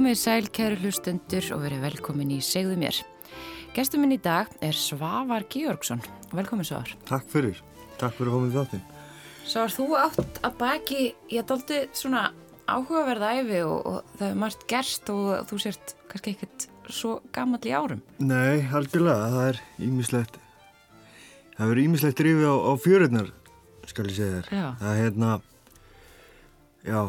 Komið 0.00 0.16
sæl, 0.16 0.46
kæru 0.48 0.76
hlustundur 0.80 1.44
og 1.52 1.58
verið 1.60 1.82
velkomin 1.84 2.30
í 2.32 2.38
Segðu 2.40 2.72
mér. 2.80 2.96
Gestur 3.76 4.00
minn 4.00 4.14
í 4.14 4.16
dag 4.24 4.48
er 4.64 4.72
Svavar 4.72 5.44
Georgsson. 5.52 6.00
Velkomin 6.32 6.64
Svavar. 6.64 6.94
Takk 7.04 7.26
fyrir. 7.28 7.58
Takk 8.00 8.14
fyrir 8.16 8.30
að 8.30 8.36
komið 8.38 8.54
þáttinn. 8.54 8.86
Svavar, 9.44 9.74
þú 9.74 9.88
átt 10.00 10.38
að 10.40 10.54
baki, 10.62 11.02
ég 11.28 11.44
daldi 11.50 11.82
svona 11.92 12.22
áhugaverða 12.64 13.34
æfi 13.42 13.58
og, 13.66 13.90
og 13.90 14.14
það 14.14 14.24
er 14.30 14.38
margt 14.40 14.64
gerst 14.72 15.12
og 15.12 15.26
þú 15.50 15.58
sért 15.66 15.92
kannski 16.08 16.32
ekkert 16.32 16.64
svo 16.88 17.10
gammal 17.36 17.60
í 17.60 17.74
árum. 17.76 18.00
Nei, 18.24 18.62
algjörlega. 18.72 19.26
Það 19.34 19.48
er 19.50 19.60
ímislegt. 19.84 20.38
Það 21.58 21.74
er 21.74 21.82
ímislegt 21.82 22.22
drifið 22.22 22.48
á, 22.48 22.56
á 22.56 22.72
fjöruðnar, 22.86 23.28
skal 23.92 24.08
ég 24.08 24.16
segja 24.16 24.38
þér. 24.38 24.48
Já. 24.48 24.64
Það 24.80 24.94
er 24.94 25.04
hérna, 25.04 25.34
já, 26.88 27.02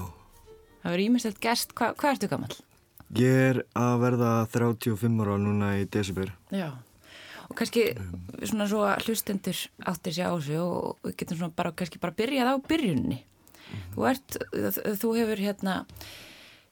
Það 0.82 0.98
er 0.98 1.04
ímislegt 1.06 1.40
gerst. 1.40 1.72
Hva, 1.78 1.94
hvað 1.96 2.18
ertu 2.18 2.30
gammal? 2.36 2.60
Ég 3.20 3.42
er 3.52 3.60
að 3.78 3.98
verða 4.06 4.32
35 4.54 5.20
ára 5.26 5.38
núna 5.42 5.74
í 5.82 5.86
desember. 5.92 6.32
Já. 6.54 6.70
Og 7.50 7.56
kannski 7.60 7.90
svona 8.48 8.68
svo 8.72 8.86
að 8.88 9.02
hlustendur 9.08 9.58
áttir 9.92 10.16
sér 10.16 10.32
á 10.32 10.36
þessu 10.40 10.60
og 10.64 11.02
við 11.04 11.16
getum 11.20 11.40
svona 11.42 11.56
bara 11.58 11.74
kannski 11.76 12.00
bara 12.00 12.16
byrjað 12.16 12.52
á 12.54 12.56
byrjunni. 12.70 13.18
Þú 13.96 14.06
ert, 14.08 14.38
þú 15.02 15.10
hefur 15.18 15.40
hérna, 15.44 15.74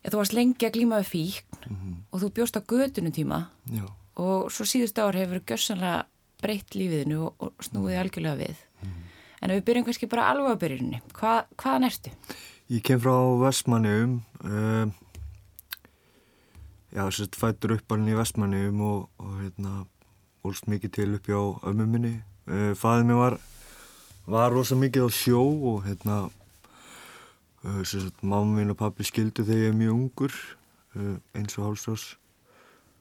þú 0.08 0.22
varst 0.22 0.36
lengi 0.36 0.67
að 0.67 0.78
glíma 0.78 1.02
við 1.04 1.12
fíkn 1.12 1.76
og 2.12 2.22
þú 2.23 2.30
bjóst 2.40 2.58
á 2.60 2.62
gödunum 2.64 3.14
tíma 3.16 3.38
Já, 3.72 3.86
og 4.20 4.50
svo 4.52 4.66
síðust 4.67 5.00
ár 5.00 5.16
hefur 5.16 5.40
gössanlega 5.48 6.06
breytt 6.40 6.76
lífiðinu 6.76 7.20
og, 7.28 7.36
og 7.44 7.64
snúið 7.67 8.00
algjörlega 8.00 8.40
við. 8.40 8.64
En 9.40 9.52
við 9.56 9.64
byrjum 9.67 9.86
kannski 9.88 10.10
bara 10.12 10.30
alveg 10.32 10.56
á 10.56 10.62
byrjunni, 10.64 11.02
Hva, 11.16 11.34
hvaðan 11.60 11.88
ertu? 11.88 12.12
ég 12.72 12.84
kem 12.84 13.00
frá 13.04 13.16
Vestmanniðum. 13.44 14.17
Um, 14.44 14.92
já, 16.94 17.04
sérst 17.12 17.36
fættur 17.38 17.76
upp 17.78 17.92
alveg 17.95 18.14
í 18.14 18.18
Vestmanniðum 18.20 18.82
og, 18.86 19.09
og 19.22 19.36
hérna, 19.44 19.86
ólst 20.48 20.70
mikið 20.72 20.94
til 20.95 21.09
upp 21.18 21.28
hjá 21.30 21.40
ömmu 21.70 21.86
minni. 21.90 22.14
Uh, 22.50 22.72
Fæðið 22.78 23.06
mér 23.09 23.20
var, 23.20 23.38
var 24.30 24.54
rosa 24.56 24.78
mikið 24.80 25.06
á 25.06 25.10
sjó 25.14 25.42
og 25.73 25.84
hérna, 25.86 26.17
uh, 27.66 27.82
sérst 27.86 28.23
mamma 28.23 28.58
mín 28.62 28.73
og 28.73 28.80
pappi 28.80 29.06
skildu 29.08 29.45
þegar 29.45 29.67
ég 29.67 29.73
er 29.73 29.78
mjög 29.78 29.94
ungur, 30.00 30.40
uh, 30.98 31.16
eins 31.38 31.58
og 31.60 31.67
hálsás, 31.70 32.08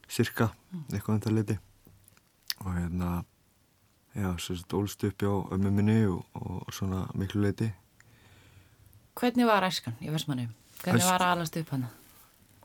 cirka, 0.09 0.51
eitthvað 0.93 1.15
um 1.17 1.25
það 1.27 1.37
leiti. 1.39 1.59
Og 2.65 2.73
hérna, 2.75 3.11
já, 4.19 4.31
sérst 4.43 4.75
ólst 4.75 5.05
upp 5.09 5.23
hjá 5.23 5.33
ömmu 5.55 5.71
minni 5.73 6.01
og, 6.11 6.25
og 6.35 6.73
svona 6.75 7.07
miklu 7.15 7.45
leiti. 7.47 7.71
Hvernig 9.19 9.49
var 9.49 9.65
æskan 9.67 9.97
í 10.05 10.13
Vestmannum? 10.15 10.53
Hvernig 10.83 11.03
Æsk- 11.03 11.11
var 11.11 11.25
að 11.25 11.33
alast 11.37 11.57
upp 11.59 11.73
hana? 11.75 11.89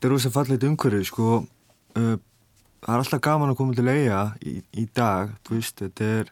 Þetta 0.03 0.09
er 0.11 0.17
rosa 0.17 0.29
fallið 0.35 0.63
umhverfið, 0.67 1.03
sko. 1.07 1.25
Uh, 1.95 2.15
það 2.83 2.89
er 2.91 3.01
alltaf 3.05 3.19
gaman 3.23 3.51
að 3.53 3.55
koma 3.55 3.75
til 3.77 3.85
eiga 3.87 4.17
í, 4.43 4.55
í 4.75 4.81
dag, 4.99 5.29
þú 5.47 5.53
veist, 5.55 5.75
þetta 5.79 6.07
er, 6.17 6.31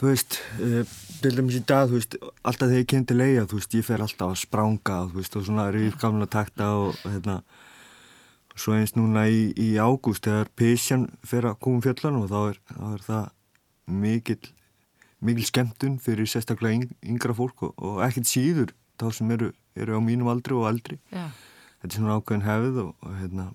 þú 0.00 0.08
veist, 0.08 0.38
uh, 0.58 0.96
til 1.20 1.30
dæmis 1.36 1.58
í 1.60 1.60
dag, 1.70 1.84
þú 1.86 2.00
veist, 2.00 2.16
alltaf 2.42 2.64
þegar 2.64 2.80
ég 2.80 2.88
kem 2.90 3.04
til 3.06 3.16
eiga, 3.20 3.44
þú 3.46 3.60
veist, 3.60 3.76
ég 3.78 3.86
fer 3.86 4.02
alltaf 4.02 4.32
að 4.34 4.40
spranga, 4.40 4.96
þú 5.12 5.20
veist, 5.20 5.36
og 5.38 5.44
svona 5.46 5.66
rýð 5.70 5.94
gamla 6.00 6.26
takta 6.32 6.72
og, 6.80 6.98
hérna, 7.04 7.36
svo 8.56 8.74
eins 8.74 8.96
núna 8.96 9.22
í, 9.30 9.44
í 9.54 9.68
ágúst, 9.78 10.26
þegar 10.26 10.50
Písjan 10.58 11.04
fer 11.22 11.46
að 11.46 11.60
koma 11.62 11.78
um 11.78 11.84
fjallanum 11.84 12.24
og 12.24 12.32
þá 12.32 12.40
er, 12.40 12.58
þá 12.72 12.88
er 12.88 13.04
það 13.04 13.28
mikil, 14.00 14.40
mikil 15.30 15.46
skemmtun 15.52 15.94
fyrir 16.02 16.26
sérstaklega 16.34 16.80
yng, 16.80 16.90
yngra 17.14 17.38
fólk 17.38 17.68
og, 17.68 17.78
og 17.78 18.02
ekkert 18.08 18.32
síður 18.32 18.74
þá 18.98 19.06
sem 19.14 19.30
eru, 19.38 19.52
eru 19.78 19.94
á 19.94 20.02
mínum 20.02 20.34
aldri 20.34 20.58
og 20.58 20.66
aldri 20.72 20.98
Já, 21.14 21.28
þetta 21.80 21.90
er 21.90 21.96
svona 21.98 22.16
ákveðin 22.20 22.46
hefð 22.46 22.78
og, 22.84 22.94
og 23.02 23.14
hérna 23.20 23.48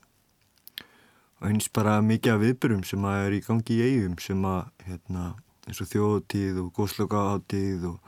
og 1.41 1.50
eins 1.50 1.68
bara 1.69 1.97
mikið 2.02 2.34
af 2.34 2.40
viðbyrjum 2.41 2.84
sem 2.88 3.03
að 3.06 3.25
er 3.25 3.34
í 3.38 3.41
gangi 3.46 3.75
í 3.78 3.84
eigum 3.90 4.16
sem 4.24 4.46
að 4.50 4.62
hérna 4.88 5.25
eins 5.68 5.81
og 5.81 5.90
þjóðtíð 5.91 6.59
og 6.64 6.72
góðslokaháttíð 6.78 7.85
og, 7.90 8.00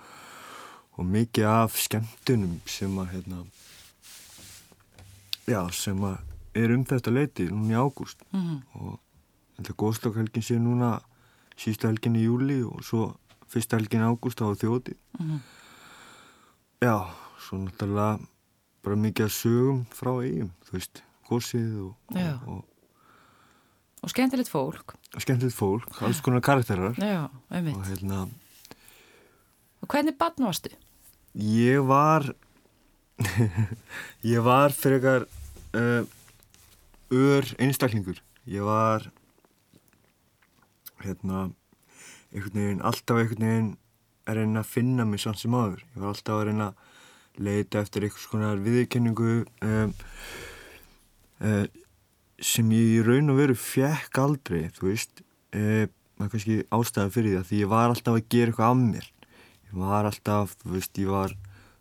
og 0.98 1.06
mikið 1.06 1.46
af 1.52 1.78
skemmtunum 1.82 2.60
sem 2.70 2.98
að 3.02 3.12
hérna 3.16 3.44
já 5.48 5.62
sem 5.74 6.02
að 6.04 6.18
er 6.58 6.74
um 6.74 6.84
þetta 6.90 7.14
leiti 7.14 7.46
núna 7.52 7.76
í 7.76 7.78
ágúst 7.80 8.24
Mhm. 8.34 8.62
og 8.82 9.00
þetta 9.58 9.74
góðslokhelgin 9.84 10.44
sé 10.44 10.58
núna 10.60 11.00
sísta 11.58 11.88
helgin 11.90 12.16
í 12.18 12.26
júli 12.26 12.64
og 12.66 12.82
svo 12.84 13.16
fyrsta 13.50 13.78
helgin 13.78 14.02
ágúst 14.06 14.42
á 14.42 14.48
þjóðtíð 14.54 14.98
Mhm. 15.20 15.40
Já, 16.82 17.10
svo 17.42 17.58
náttúrulega 17.58 18.20
bara 18.88 18.98
mikið 19.04 19.28
að 19.28 19.36
sögum 19.36 19.84
frá 19.92 20.12
eigum, 20.24 20.50
þú 20.68 20.76
veist, 20.78 21.04
gósið 21.28 21.70
og, 21.84 22.16
og, 22.16 22.50
og, 22.56 22.66
og 24.08 24.14
skemmtilegt 24.14 24.52
fólk. 24.52 24.96
og 25.14 25.24
skemmtilegt 25.26 25.58
fólk, 25.58 26.02
alls 26.08 26.22
konar 26.24 26.44
karakterar 26.46 26.96
Já, 27.02 27.28
einmitt. 27.52 27.76
og 27.76 27.88
hérna, 27.92 28.26
Og 29.84 29.92
hvernig 29.94 30.16
barn 30.18 30.48
varstu? 30.48 30.72
ég 31.38 31.84
var, 31.86 32.26
ég 34.34 34.42
var 34.46 34.74
frekar 34.74 35.28
uh, 35.78 36.04
ör 37.14 37.46
einstaklingur, 37.62 38.18
ég 38.50 38.64
var, 38.66 39.06
hérna, 41.04 41.50
einhvern 42.34 42.58
veginn, 42.64 42.82
alltaf 42.82 43.20
einhvern 43.22 43.46
veginn 43.48 43.70
að 44.28 44.40
reyna 44.42 44.64
að 44.64 44.72
finna 44.72 45.06
mig 45.08 45.22
samt 45.24 45.40
sem 45.44 45.54
áður, 45.56 45.84
ég 45.94 46.02
var 46.02 46.10
alltaf 46.16 46.40
að 46.42 46.48
reyna 46.50 46.72
að 46.72 46.87
leita 47.42 47.82
eftir 47.84 48.08
einhvers 48.08 48.30
konar 48.32 48.62
viðurkenningu 48.64 49.34
um, 49.66 49.94
uh, 51.42 51.66
sem 52.38 52.74
ég 52.76 52.98
í 52.98 53.06
raun 53.06 53.34
og 53.34 53.40
veru 53.42 53.58
fekk 53.58 54.22
aldrei, 54.22 54.68
þú 54.78 54.90
veist, 54.92 55.24
uh, 55.58 55.86
maður 56.18 56.34
kannski 56.36 56.58
ástæða 56.74 57.14
fyrir 57.14 57.34
því 57.34 57.40
að 57.42 57.48
því 57.52 57.62
ég 57.62 57.72
var 57.74 57.94
alltaf 57.94 58.18
að 58.18 58.28
gera 58.34 58.54
eitthvað 58.54 58.74
af 58.74 58.82
mér, 58.82 59.08
ég 59.68 59.80
var 59.84 60.10
alltaf, 60.10 60.58
þú 60.64 60.76
veist, 60.76 61.02
ég 61.02 61.14
var, 61.14 61.38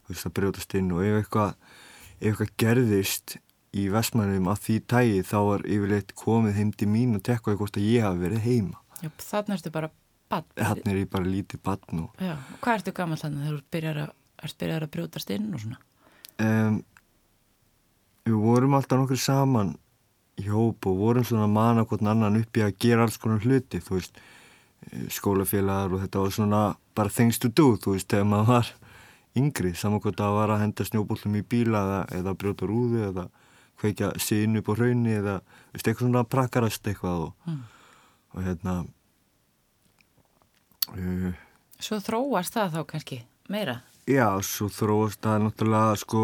þú 0.06 0.14
veist, 0.14 0.28
að 0.28 0.36
brjótast 0.40 0.78
inn 0.80 0.94
og 0.94 1.04
ef 1.04 1.20
eitthvað, 1.22 1.74
ef 2.16 2.26
eitthvað 2.30 2.56
gerðist 2.62 3.38
í 3.76 3.86
vestmannum 3.92 4.48
að 4.50 4.62
því 4.64 4.80
tægi 4.88 5.22
þá 5.26 5.38
var 5.50 5.64
yfirleitt 5.68 6.12
komið 6.16 6.60
heim 6.60 6.72
til 6.72 6.88
mín 6.90 7.16
og 7.18 7.24
tekkaði 7.26 7.60
hvort 7.60 7.78
að 7.78 7.88
ég 7.90 8.04
hafi 8.06 8.22
verið 8.22 8.44
heima. 8.46 8.78
Já, 9.02 9.10
þannig 9.20 9.58
ertu 9.58 9.72
bara 9.74 9.90
barn. 10.32 10.46
Þannig 10.56 10.92
er 10.92 11.00
ég 11.02 11.10
bara 11.12 11.28
lítið 11.28 11.62
barn 11.66 12.04
og 12.06 12.22
hvað 12.62 12.78
ertu 12.78 12.94
gammal 12.96 13.18
þannig 13.20 13.44
þegar 13.44 13.58
þú 13.58 13.74
byrjar 13.76 14.00
að, 14.04 14.14
ert 14.42 14.58
byrjar 14.60 14.84
að 14.86 14.90
brjótast 14.96 15.30
inn 15.30 15.52
og 15.54 15.60
svona? 15.60 15.78
um, 16.42 16.82
við 18.26 18.38
vorum 18.42 18.74
alltaf 18.74 18.98
nokkur 19.00 19.20
saman 19.22 19.74
í 20.36 20.48
hóp 20.50 20.86
og 20.90 20.96
vorum 21.00 21.24
svona 21.24 21.46
að 21.46 21.52
mana 21.56 21.84
hvort 21.88 22.02
annan 22.04 22.36
upp 22.40 22.58
í 22.58 22.64
að 22.66 22.74
gera 22.82 23.06
alls 23.06 23.16
konar 23.22 23.40
hluti, 23.40 23.78
þú 23.80 23.94
veist, 23.96 24.18
eh, 24.90 25.06
skólafélagar 25.08 25.94
og 25.94 26.02
þetta 26.02 26.20
var 26.24 26.34
svona 26.34 26.62
bara 26.94 27.08
things 27.08 27.38
to 27.38 27.48
do, 27.48 27.76
þú 27.80 27.94
veist, 27.94 28.08
þegar 28.10 28.26
maður 28.28 28.46
var 28.50 28.72
yngri, 29.36 29.72
saman 29.76 30.00
hvort 30.00 30.16
það 30.20 30.34
var 30.36 30.48
að 30.54 30.60
henda 30.64 30.84
snjóbólum 30.84 31.38
í 31.38 31.42
bíla 31.44 31.80
eða, 31.86 32.00
eða 32.18 32.34
brjóta 32.36 32.68
rúðu 32.68 33.02
eða 33.10 33.28
kveikja 33.80 34.10
sín 34.20 34.56
upp 34.58 34.68
á 34.68 34.74
hraunni 34.76 35.12
eða, 35.22 35.38
þú 35.40 35.72
veist, 35.78 35.88
eitthvað 35.88 36.04
svona 36.06 36.24
prakarast 36.36 36.86
eitthvað 36.92 37.24
og, 37.28 37.32
Mm. 37.46 37.62
og 38.36 38.42
hérna 38.44 38.76
uh, 40.96 41.32
Svo 41.80 41.98
þróast 42.00 42.54
það 42.56 42.72
þá 42.76 42.80
kannski 42.92 43.18
meira. 43.52 43.78
Já, 44.06 44.28
svo 44.46 44.68
þróast 44.70 45.18
það 45.24 45.40
náttúrulega 45.42 45.94
sko, 45.98 46.20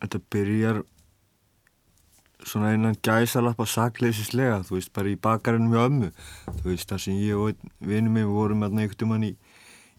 þetta 0.00 0.20
byrjar 0.32 0.78
svona 2.48 2.70
einan 2.72 2.96
gæsalappa 3.04 3.66
sakleisislega, 3.68 4.62
þú 4.66 4.78
veist, 4.78 4.92
bara 4.96 5.12
í 5.12 5.18
bakarinn 5.20 5.68
hjá 5.70 5.82
ömmu, 5.84 6.08
þú 6.62 6.70
veist, 6.70 6.88
þar 6.88 7.02
sem 7.04 7.18
ég 7.20 7.36
og 7.38 7.68
vinnu 7.84 8.14
mig 8.14 8.26
vorum 8.30 8.64
hérna 8.64 8.82
einhvern 8.86 9.00
tímann 9.02 9.26
í, 9.28 9.32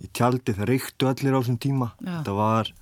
í 0.04 0.10
tjaldi, 0.10 0.56
það 0.58 0.72
reyktu 0.72 1.10
allir 1.12 1.38
á 1.38 1.40
þessum 1.40 1.62
tíma, 1.68 1.92
Já. 2.00 2.10
þetta 2.18 2.36
var, 2.40 2.74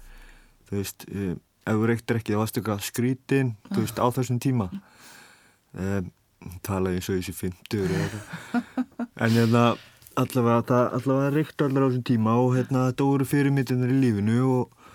þú 0.69 0.79
veist, 0.79 1.05
um, 1.11 1.37
ef 1.61 1.77
þú 1.83 1.91
reyktir 1.91 2.21
ekki, 2.21 2.33
það 2.33 2.41
varst 2.45 2.61
eitthvað 2.61 2.87
skrítin, 2.87 3.53
þú 3.67 3.83
veist, 3.83 4.01
á 4.01 4.07
þessum 4.15 4.41
tíma, 4.47 4.69
um, 5.75 6.11
talaði 6.65 7.01
eins 7.01 7.11
og 7.11 7.19
þessi 7.19 7.37
50 7.43 7.83
eða 7.83 8.03
eitthvað, 8.07 9.07
en 9.11 9.37
hérna, 9.41 9.65
allavega, 10.19 10.65
það, 10.67 10.85
allavega 10.97 11.33
reyktu 11.35 11.67
allir 11.67 11.85
á 11.85 11.87
þessum 11.87 12.05
tíma 12.07 12.35
og 12.41 12.55
hérna, 12.57 12.85
þetta 12.89 13.07
voru 13.07 13.27
fyrirmyndirnir 13.31 13.93
í 13.93 13.99
lífinu 14.01 14.39
og, 14.49 14.91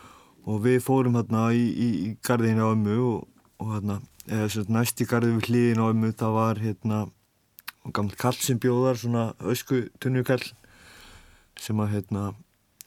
og 0.46 0.62
við 0.66 0.78
fórum 0.84 1.18
hérna 1.18 1.48
í, 1.56 1.64
í, 1.66 1.88
í 2.06 2.08
garðinu 2.26 2.66
á 2.66 2.74
ömmu 2.74 2.96
og, 3.10 3.26
og 3.62 3.74
hérna, 3.74 4.00
eða 4.26 4.66
næst 4.76 5.00
í 5.00 5.08
garði 5.08 5.36
við 5.36 5.50
hliðin 5.50 5.84
á 5.84 5.86
ömmu, 5.90 6.12
það 6.20 6.38
var 6.40 6.62
hérna, 6.62 7.02
gammal 7.92 8.18
kall 8.20 8.36
sem 8.40 8.58
bjóðar, 8.62 8.98
svona 9.00 9.28
ösku 9.46 9.86
tunnukall 10.02 10.42
sem 11.60 11.80
að 11.80 11.94
hérna, 11.96 12.32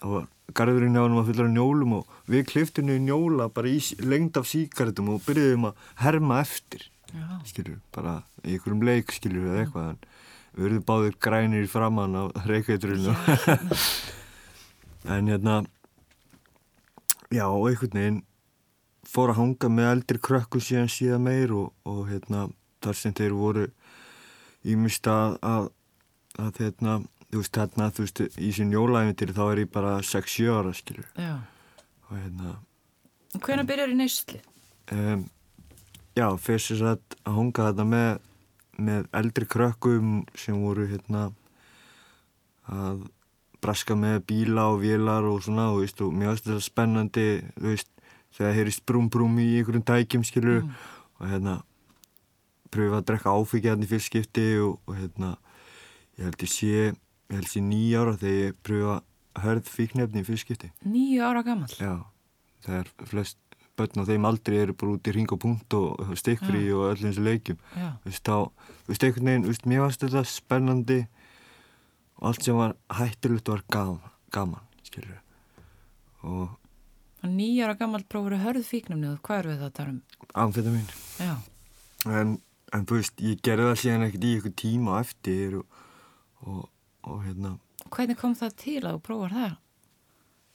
var 0.03 0.27
garðurinn 0.55 0.97
á 0.97 1.03
hann 1.03 1.17
var 1.17 1.27
fullar 1.27 1.49
af 1.49 1.53
njólum 1.53 1.97
og 1.99 2.13
við 2.29 2.45
kliftum 2.49 2.89
í 2.91 2.97
njóla 3.03 3.49
bara 3.53 3.69
í 3.69 3.79
lengd 4.01 4.37
af 4.39 4.47
síkartum 4.49 5.11
og 5.13 5.21
byrjuðum 5.25 5.69
að 5.69 5.83
herma 6.03 6.39
eftir 6.43 6.87
Já, 7.09 7.25
skilur, 7.49 7.79
bara 7.93 8.19
í 8.43 8.55
einhverjum 8.55 8.83
leik 8.85 9.13
skilur 9.13 9.47
eða 9.49 9.63
eitthvað 9.63 9.87
en 9.91 10.01
við 10.59 10.65
verðum 10.67 10.87
báðir 10.91 11.17
grænir 11.23 11.67
framann 11.71 12.17
á 12.19 12.23
reykveiturinu 12.43 13.15
en 15.15 15.31
hérna 15.31 15.61
já, 17.31 17.45
og 17.47 17.69
einhvern 17.69 17.95
veginn 17.95 18.23
fór 19.07 19.31
að 19.31 19.39
hanga 19.39 19.69
með 19.71 19.91
eldri 19.93 20.21
krökkum 20.21 20.63
síðan 20.63 20.91
síðan 20.91 21.23
meir 21.25 21.53
og, 21.55 21.71
og 21.87 22.09
hérna 22.09 22.49
þar 22.83 22.99
sem 22.99 23.15
þeir 23.15 23.35
voru 23.37 23.65
ímyndst 24.67 25.07
að, 25.09 25.37
að, 25.45 25.69
að 26.43 26.61
hérna, 26.65 26.95
þú 27.29 27.41
veist, 27.41 27.59
hérna, 27.61 27.89
þú 27.95 28.05
veist, 28.05 28.21
í 28.35 28.51
sín 28.55 28.73
jólæfintir 28.75 29.33
þá 29.35 29.43
er 29.47 29.63
ég 29.63 29.71
bara 29.73 29.97
6-7 30.03 30.49
ára, 30.51 30.73
skilur. 30.75 31.07
Já. 31.15 31.35
Og 32.09 32.15
hérna... 32.17 32.55
Hvernig 33.39 33.69
byrjar 33.69 33.93
í 33.93 33.97
neysli? 33.99 34.41
Um, 34.91 35.27
já, 36.17 36.27
fyrst 36.41 36.73
þess 36.73 36.87
að 36.91 37.17
að 37.23 37.37
hanga 37.37 37.69
þetta 37.69 37.87
með, 37.93 38.09
með 38.79 39.07
eldri 39.19 39.47
krökkum 39.49 40.23
sem 40.39 40.57
voru, 40.59 40.87
hérna, 40.89 41.29
að 42.69 43.07
braska 43.59 43.95
með 43.99 44.21
bíla 44.29 44.69
og 44.73 44.83
vélar 44.83 45.27
og 45.27 45.41
svona, 45.43 45.69
og, 45.73 45.83
veist, 45.83 45.99
og 46.03 46.13
mér 46.15 46.33
finnst 46.33 46.47
þetta 46.47 46.65
spennandi, 46.65 47.27
veist, 47.59 47.89
þegar 48.37 48.55
heyrist 48.55 48.85
brum-brum 48.87 49.39
í 49.41 49.49
einhverjum 49.59 49.85
tækjum, 49.89 50.23
skilur, 50.27 50.61
mm. 50.63 50.87
og 51.19 51.33
hérna, 51.33 51.57
pröfa 52.73 53.01
að 53.01 53.07
drekka 53.09 53.33
áfengi 53.33 53.71
hérna 53.71 53.87
í 53.87 53.89
fyrstskipti 53.89 54.47
og, 54.63 54.77
og 54.85 54.97
hérna 54.99 55.33
ég 56.19 56.27
held 56.27 56.45
ég 56.45 56.51
sé, 56.53 56.71
ég 56.93 57.35
held 57.35 57.53
ég 57.57 57.65
nýja 57.65 58.03
ára 58.03 58.15
þegar 58.21 58.39
ég 58.43 58.57
pröfa 58.67 58.95
að 58.99 59.45
hörð 59.45 59.71
fíknefni 59.73 60.23
í 60.23 60.27
fyrstskipti. 60.27 60.71
Nýja 60.85 61.29
ára 61.31 61.43
gammal? 61.47 61.71
Já, 61.79 61.95
það 62.65 62.81
er 62.81 62.91
flest 63.09 63.39
börn 63.79 64.03
á 64.03 64.09
þeim 64.09 64.27
aldrei 64.29 64.57
eru 64.63 64.75
bara 64.77 64.95
út 64.97 65.09
í 65.09 65.13
ring 65.15 65.31
og 65.33 65.41
punkt 65.41 65.75
og 65.77 66.13
stikkfrí 66.19 66.65
ja. 66.67 66.77
og 66.77 67.19
leikjum. 67.23 67.59
Já. 67.73 67.89
Þú 68.03 68.11
veist, 68.11 68.29
þá, 68.29 68.67
veist, 68.89 69.07
einhvern 69.07 69.31
veginn, 69.31 69.47
veist, 69.49 69.69
mér 69.69 69.85
varst 69.85 70.03
þetta 70.05 70.25
spennandi 70.27 70.99
og 72.19 72.31
allt 72.31 72.45
sem 72.45 72.59
var 72.59 72.75
hættilegt 72.99 73.53
var 73.53 73.63
gaman, 73.71 74.17
gaman 74.35 74.83
skilur. 74.83 75.23
Og... 76.27 76.51
Nýja 77.23 77.67
ára 77.67 77.79
gammal 77.79 78.05
prófur 78.07 78.35
að 78.35 78.45
hörð 78.45 78.67
fíknefni 78.67 79.09
og 79.13 79.23
hvað 79.23 79.41
eru 79.55 79.71
tala 79.75 79.95
um? 79.95 80.03
Amfetamin. 80.39 80.87
En 82.07 82.37
en 82.75 82.85
þú 82.85 82.99
veist, 82.99 83.23
ég 83.23 83.41
gerði 83.45 83.69
það 83.69 83.81
síðan 83.81 84.05
ekkert 84.07 84.25
í 84.25 84.35
eitthvað 84.35 84.55
tíma 84.61 84.99
eftir 85.01 85.57
og, 85.59 85.81
og, 86.45 86.61
og 87.07 87.25
hérna 87.25 87.55
Hvernig 87.89 88.19
kom 88.19 88.35
það 88.37 88.55
til 88.61 88.79
að 88.83 88.95
þú 88.97 89.01
prófar 89.07 89.35
það? 89.35 89.53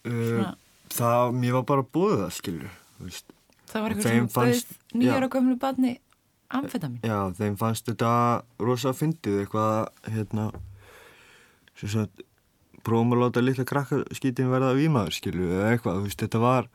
Uh, 0.04 0.48
það, 0.92 1.34
mér 1.40 1.56
var 1.56 1.66
bara 1.72 1.86
búið 1.96 2.16
það, 2.20 2.34
skilur 2.38 2.74
Það 3.04 3.82
var 3.82 3.94
eitthvað 3.94 4.10
sem 4.10 4.28
fannst 4.32 4.74
nýjar 4.94 5.26
og 5.26 5.32
gömlu 5.34 5.56
badni 5.60 5.94
amfetamin 6.54 7.00
Já, 7.06 7.18
þeim 7.34 7.56
fannst 7.58 7.88
þetta 7.88 8.12
rosa 8.62 8.92
fyndið 8.94 9.40
eitthvað, 9.44 9.88
hérna 10.14 10.48
sem 11.80 11.90
sagt 11.90 12.24
prófum 12.84 13.14
að 13.16 13.22
láta 13.24 13.42
litla 13.42 13.64
krakkarskítin 13.66 14.50
verða 14.52 14.74
výmaður, 14.76 15.16
skilur, 15.16 15.50
eða 15.56 15.70
eitthvað, 15.72 16.00
þú 16.00 16.08
veist, 16.08 16.20
þetta 16.20 16.40
var 16.42 16.68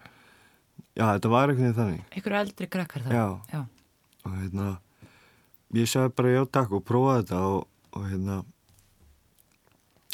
já, 0.97 1.05
þetta 1.05 1.31
var 1.31 1.51
eitthvað 1.53 1.75
þannig. 1.77 2.05
Eitthvað 2.09 2.39
eldri 2.41 2.69
krakkar 2.73 3.05
það 3.05 3.13
Já, 3.19 3.25
já. 3.53 3.61
og 4.25 4.37
hérna 4.39 4.69
ég 5.77 5.91
sagði 5.91 6.15
bara 6.17 6.33
já 6.33 6.41
takk 6.57 6.73
og 6.79 6.85
prófaði 6.89 7.21
þetta 7.27 7.41
og, 7.53 7.67
og 7.93 8.07
hérna 8.09 8.39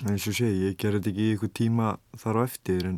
eins 0.05 0.27
og 0.27 0.35
sé, 0.35 0.49
ég 0.51 0.75
gerði 0.75 0.99
þetta 0.99 1.11
ekki 1.13 1.25
í 1.29 1.33
ykkur 1.37 1.53
tíma 1.55 1.93
þar 2.19 2.41
á 2.43 2.45
eftir 2.45 2.89
en, 2.91 2.97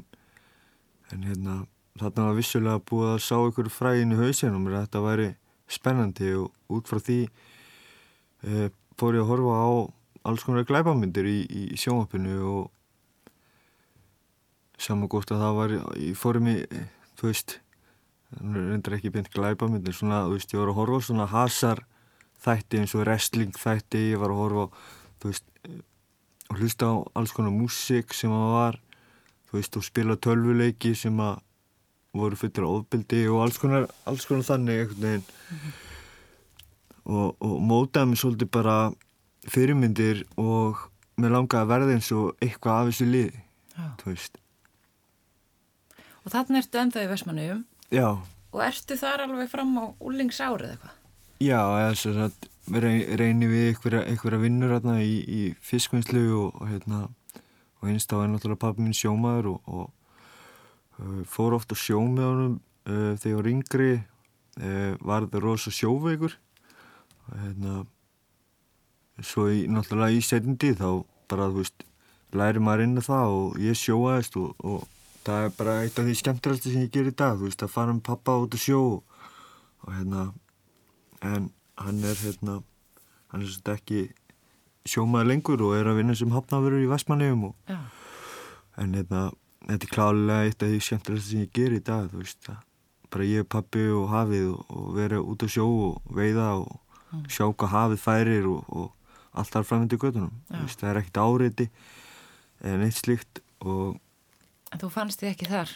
en 1.13 1.27
hérna 1.29 1.57
þarna 1.99 2.29
var 2.29 2.37
vissulega 2.37 2.83
búið 2.89 3.11
að 3.15 3.21
sá 3.25 3.35
ykkur 3.39 3.69
fræðin 3.73 4.15
í 4.15 4.19
hausinum 4.19 4.67
að 4.69 4.79
þetta 4.79 5.03
væri 5.05 5.27
spennandi 5.71 6.31
og 6.37 6.73
út 6.77 6.89
frá 6.89 7.01
því 7.03 7.19
e, 7.27 8.69
fór 8.99 9.17
ég 9.17 9.23
að 9.25 9.31
horfa 9.31 9.59
á 9.59 9.69
alls 10.27 10.43
konar 10.43 10.67
glæbamyndir 10.67 11.27
í, 11.27 11.37
í, 11.47 11.63
sjónvapinu 11.79 12.37
og 12.47 13.29
saman 14.77 15.09
gótt 15.11 15.31
að 15.33 15.43
það 15.43 15.57
var 15.57 15.75
í 16.03 16.11
formi, 16.17 16.57
þú 17.17 17.29
veist 17.31 17.57
reyndar 18.37 18.97
ekki 18.97 19.13
beint 19.15 19.29
glæbamyndir 19.33 19.95
svona, 19.95 20.25
þú 20.27 20.35
veist, 20.35 20.53
ég 20.53 20.61
var 20.61 20.73
að 20.73 20.79
horfa 20.81 21.03
svona 21.07 21.29
hasar 21.31 21.83
þætti 22.43 22.81
eins 22.81 22.95
og 22.95 23.05
wrestling 23.05 23.55
þætti 23.57 24.09
ég 24.11 24.21
var 24.21 24.33
að 24.33 24.41
horfa 24.43 24.65
þú 25.21 25.31
veist 25.31 25.47
og 26.47 26.59
hlusta 26.61 26.91
á 26.91 26.95
alls 27.17 27.33
konar 27.35 27.55
músík 27.55 28.13
sem 28.15 28.31
að 28.31 28.51
var 28.53 28.79
þú 29.47 29.59
veist 29.59 29.79
og 29.79 29.85
spila 29.87 30.19
tölvuleiki 30.19 30.93
sem 30.95 31.17
að 31.23 31.41
voru 32.17 32.39
fyrir 32.39 32.67
ofbildi 32.67 33.23
og 33.31 33.43
alls 33.45 33.59
konar, 33.61 33.87
alls 34.09 34.25
konar 34.29 34.45
þannig 34.47 34.81
einhvern 34.83 35.05
veginn. 35.05 35.25
Mm 35.27 35.57
-hmm. 35.57 35.71
og, 37.05 37.35
og 37.39 37.55
mótaði 37.61 38.11
mér 38.11 38.21
svolítið 38.21 38.49
bara 38.51 38.77
fyrirmyndir 39.47 40.23
og 40.37 40.77
mér 41.17 41.33
langaði 41.35 41.63
að 41.63 41.71
verða 41.71 41.93
eins 41.95 42.11
og 42.11 42.35
eitthvað 42.41 42.81
af 42.81 42.91
þessu 42.91 43.05
liði 43.05 43.41
Og 46.25 46.31
þarna 46.33 46.57
ertu 46.59 46.79
ennþá 46.81 47.03
í 47.03 47.09
Vesmanauðum 47.11 47.65
Já. 47.91 48.09
Og 48.51 48.61
ertu 48.63 48.97
þar 48.97 49.23
alveg 49.27 49.49
fram 49.49 49.77
á 49.79 49.85
úlingsárið 50.01 50.73
eitthvað? 50.73 50.95
Já, 51.39 51.61
að 51.61 52.33
reynir 52.67 53.51
við 53.51 53.67
einhverja 53.71 54.39
vinnur 54.41 54.73
hérna 54.73 54.97
í, 54.99 55.21
í 55.23 55.41
fiskvinnslu 55.61 56.23
og, 56.35 56.57
og 56.59 56.67
hérna 56.71 57.07
og 57.77 57.91
einst 57.91 58.11
á 58.11 58.17
er 58.19 58.31
náttúrulega 58.31 58.59
pappi 58.59 58.83
minn 58.83 58.97
sjómaður 58.97 59.53
og, 59.53 59.69
og 59.69 59.85
uh, 61.01 61.21
fór 61.29 61.57
ofta 61.57 61.77
sjó 61.77 62.01
með 62.05 62.29
honum 62.29 62.55
uh, 62.57 63.13
þegar 63.19 63.31
ég 63.31 63.39
var 63.39 63.51
yngri 63.53 63.91
uh, 63.97 64.93
var 65.01 65.27
þetta 65.27 65.43
rosa 65.43 65.73
sjóveikur. 65.73 66.37
Og 67.27 67.39
hérna 67.43 67.83
svo 69.25 69.47
í, 69.51 69.65
náttúrulega 69.71 70.17
í 70.17 70.23
setjandi 70.23 70.73
þá 70.77 70.89
bara 71.31 71.49
þú 71.51 71.63
veist 71.63 71.87
læri 72.37 72.61
maður 72.61 72.85
inn 72.85 73.01
að 73.01 73.09
það 73.09 73.35
og 73.37 73.59
ég 73.63 73.79
sjóaðist 73.79 74.37
og, 74.39 74.53
og 74.61 74.85
það 75.27 75.47
er 75.47 75.55
bara 75.57 75.75
eitt 75.83 75.99
af 75.99 76.07
því 76.07 76.15
skemmtilegast 76.21 76.67
sem 76.67 76.83
ég 76.83 76.93
ger 76.93 77.09
í 77.09 77.15
dag 77.15 77.37
þú 77.39 77.47
veist 77.47 77.65
að 77.65 77.73
fara 77.73 77.95
með 77.95 78.05
pappa 78.07 78.37
út 78.43 78.55
að 78.55 78.63
sjó 78.63 78.81
og 78.87 79.89
hérna 79.91 80.27
en 81.25 81.49
hann 81.79 82.03
er 82.05 82.21
hérna 82.21 82.59
hann 83.31 83.43
er 83.43 83.49
svolítið 83.49 83.73
ekki 83.73 84.01
sjómaður 84.87 85.31
lengur 85.31 85.65
og 85.67 85.75
er 85.75 85.89
að 85.89 85.99
vinna 86.01 86.15
sem 86.15 86.31
hafnafurur 86.35 86.83
í 86.83 86.89
Vestmanniðum 86.91 87.49
en 88.77 88.95
hérna 88.95 89.27
þetta 89.67 89.87
er 89.87 89.93
klálega 89.93 90.39
eitt 90.47 90.63
af 90.63 90.71
því 90.71 90.81
skemmtilegast 90.85 91.31
sem 91.31 91.43
ég 91.45 91.53
ger 91.55 91.75
í 91.75 91.83
dag 91.83 92.09
þú 92.11 92.21
veist 92.23 92.39
það 92.47 92.63
bara 93.13 93.27
ég, 93.27 93.47
pappi 93.47 93.85
og 93.95 94.09
hafið 94.11 94.49
og, 94.51 94.61
og 94.67 94.87
vera 94.97 95.21
út 95.23 95.43
á 95.43 95.47
sjó 95.47 95.65
og 95.67 96.13
veiða 96.17 96.47
og 96.59 96.71
mm. 97.13 97.25
sjá 97.31 97.45
hvað 97.47 97.73
hafið 97.75 98.03
færir 98.03 98.49
og, 98.51 98.63
og 98.67 99.37
allt 99.37 99.53
þar 99.53 99.67
framöndu 99.69 99.99
göttunum 100.01 100.33
veist, 100.51 100.79
það 100.81 100.91
er 100.91 101.01
ekkert 101.01 101.21
áriði 101.23 101.69
en 102.67 102.85
eitt 102.87 102.99
slíkt 102.99 103.43
og 103.63 103.97
En 104.67 104.81
þú 104.81 104.89
fannst 104.91 105.21
þið 105.21 105.29
ekki 105.31 105.47
þar 105.47 105.69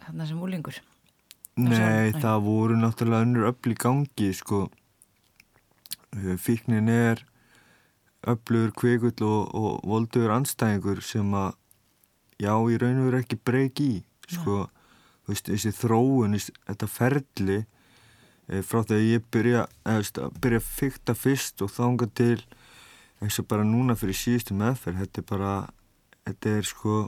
þarna 0.00 0.26
sem 0.28 0.38
úlingur? 0.40 0.78
Nei, 1.60 2.08
það 2.16 2.38
voru 2.46 2.76
náttúrulega 2.78 3.26
önnur 3.26 3.50
öll 3.50 3.72
í 3.74 3.76
gangi 3.76 4.30
sko 4.32 4.62
Eh, 6.16 6.36
fíknin 6.36 6.88
er 6.88 7.22
öflugur 8.26 8.72
kvikull 8.74 9.22
og, 9.22 9.54
og 9.54 9.84
voldugur 9.86 10.32
anstæðingur 10.34 10.98
sem 11.06 11.28
að 11.38 11.54
já, 12.40 12.54
í 12.56 12.78
raun 12.80 13.02
og 13.02 13.10
veru 13.10 13.20
ekki 13.20 13.38
breyki 13.44 13.88
í 13.96 13.98
sko, 14.30 14.64
þú 15.24 15.34
veist, 15.34 15.50
þessi 15.50 15.72
þróun 15.76 16.38
þetta 16.38 16.88
ferli 16.90 17.58
e, 17.60 18.62
frá 18.66 18.82
þegar 18.82 19.06
ég 19.06 19.28
byrja 19.34 19.66
eða, 19.84 20.30
byrja 20.40 20.62
að 20.62 20.68
fykta 20.78 21.16
fyrst 21.18 21.64
og 21.64 21.72
þánga 21.74 22.10
til 22.20 22.38
eins 23.20 23.40
og 23.42 23.48
bara 23.50 23.66
núna 23.66 23.96
fyrir 23.98 24.16
síðustu 24.16 24.56
meðferð, 24.56 25.02
þetta 25.04 25.22
er 25.22 25.28
bara 25.28 25.54
þetta 26.28 26.54
er 26.56 26.70
sko 26.70 27.00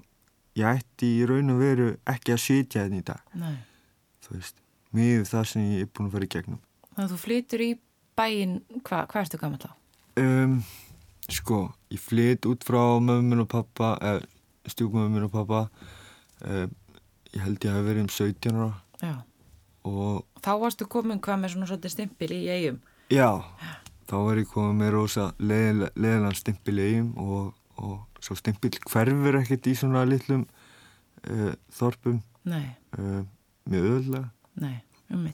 ég 0.58 0.82
ætti 0.82 1.14
í 1.20 1.28
raun 1.28 1.54
og 1.54 1.62
veru 1.62 1.88
ekki 2.10 2.34
að 2.34 2.42
sitja 2.44 2.82
þetta 2.82 2.84
hérna 2.84 3.00
í 3.00 3.06
dag 3.08 3.38
Nei. 3.40 3.56
þú 4.24 4.36
veist, 4.36 4.60
mjög 4.92 5.26
það 5.30 5.48
sem 5.52 5.70
ég 5.70 5.86
er 5.86 5.92
búin 5.92 6.10
að 6.10 6.16
fara 6.18 6.28
í 6.28 6.32
gegnum 6.36 6.60
Þannig 6.92 7.06
að 7.06 7.12
þú 7.14 7.20
flytur 7.22 7.64
í 7.64 7.70
bæinn, 8.18 8.58
hva, 8.84 9.04
hvað 9.08 9.22
ertu 9.22 9.38
gammal 9.40 9.62
þá? 9.62 9.70
Um, 10.20 10.58
sko, 11.32 11.60
ég 11.88 12.02
flytt 12.04 12.48
út 12.50 12.66
frá 12.68 12.82
mömmun 13.00 13.46
og 13.46 13.48
pappa, 13.48 13.94
eða 14.04 14.26
stjúkmömmun 14.70 15.26
og 15.26 15.32
pappa, 15.34 15.62
um, 16.46 16.74
ég 17.32 17.44
held 17.44 17.64
ég 17.64 17.70
að 17.70 17.78
hafa 17.78 17.86
verið 17.88 18.04
um 18.04 18.10
17 18.12 18.58
ára. 18.58 18.68
Já. 19.02 19.14
Og... 19.88 20.20
Þá 20.42 20.52
varstu 20.62 20.88
komin 20.90 21.22
hvað 21.22 21.42
með 21.42 21.54
svona 21.54 21.70
svolítið 21.70 21.94
stimpil 21.96 22.30
í 22.36 22.42
eigum? 22.52 22.78
Já, 23.10 23.30
Já. 23.42 23.72
þá 24.10 24.16
var 24.28 24.42
ég 24.42 24.52
komin 24.52 24.78
með 24.82 24.94
rosa 24.96 25.26
leðilega 25.42 26.34
stimpil 26.38 26.76
í 26.78 26.86
eigum 26.92 27.10
og, 27.22 27.50
og 27.82 28.22
svo 28.22 28.38
stimpil 28.38 28.72
hverfur 28.86 29.40
ekkert 29.42 29.68
í 29.72 29.74
svona 29.78 30.06
litlum 30.06 30.46
uh, 31.26 31.52
þorpum. 31.74 32.22
Uh, 32.46 33.20
með 33.70 33.92
öðlega. 33.96 34.26
Nei 34.62 34.80
um 35.12 35.28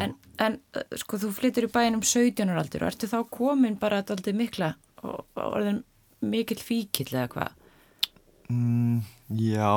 en, 0.00 0.14
en 0.40 0.58
sko 0.98 1.18
þú 1.20 1.30
flyttur 1.36 1.66
í 1.66 1.72
bæinum 1.72 2.02
17 2.04 2.48
ára 2.48 2.62
aldur 2.62 2.84
og 2.86 2.92
ertu 2.92 3.08
þá 3.10 3.18
komin 3.32 3.78
bara 3.80 4.00
alltaf 4.00 4.30
mikla 4.36 4.74
og, 5.02 5.26
og 5.36 5.56
það 5.56 5.82
mikill 6.20 6.60
fíkill 6.60 7.10
eða 7.12 7.28
hvað? 7.34 7.59
Mm, 8.50 9.00
já, 9.38 9.70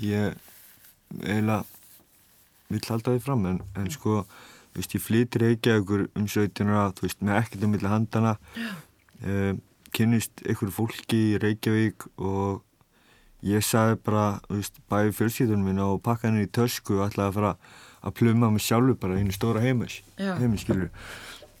ég 0.00 0.34
eiginlega 1.20 1.64
vill 2.72 2.86
halda 2.88 3.12
því 3.14 3.20
fram 3.22 3.44
en, 3.50 3.58
en 3.78 3.90
sko, 3.92 4.22
þú 4.72 4.80
veist, 4.80 4.94
ég 4.96 5.02
flyttir 5.04 5.44
Reykjavíkur 5.44 6.06
um 6.16 6.24
17 6.26 6.64
ára, 6.72 6.86
þú 6.96 7.04
veist, 7.06 7.20
með 7.22 7.40
ekkert 7.42 7.66
um 7.68 7.74
milli 7.76 7.90
handana 7.92 8.32
um, 9.20 9.60
kynnist 9.94 10.40
einhverju 10.48 10.72
fólki 10.74 11.20
í 11.34 11.36
Reykjavík 11.42 12.08
og 12.16 12.64
ég 13.44 13.62
sagði 13.62 14.00
bara, 14.08 14.24
þú 14.48 14.58
veist, 14.62 14.80
bæði 14.90 15.12
fjölsýtunum 15.20 15.68
minna 15.68 15.90
og 15.92 16.00
pakka 16.06 16.30
henni 16.30 16.48
í 16.48 16.50
tösku 16.56 16.96
og 16.98 17.04
ætlaði 17.10 17.28
að 17.28 17.38
fara 17.38 17.52
að 18.04 18.16
pluma 18.22 18.50
mig 18.56 18.64
sjálfur 18.64 18.98
bara 19.04 19.20
einu 19.20 19.32
stóra 19.36 19.60
heimis 19.64 20.00
heimis 20.18 20.64
skilur 20.64 20.90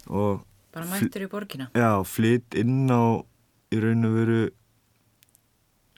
og 0.08 0.42
Bara 0.74 0.88
mættur 0.90 1.22
í 1.22 1.28
borgina. 1.30 1.68
já, 1.76 1.92
flytt 2.02 2.56
inn 2.58 2.88
á 2.90 3.22
í 3.70 3.78
raun 3.84 4.08
og 4.08 4.16
veru 4.18 4.40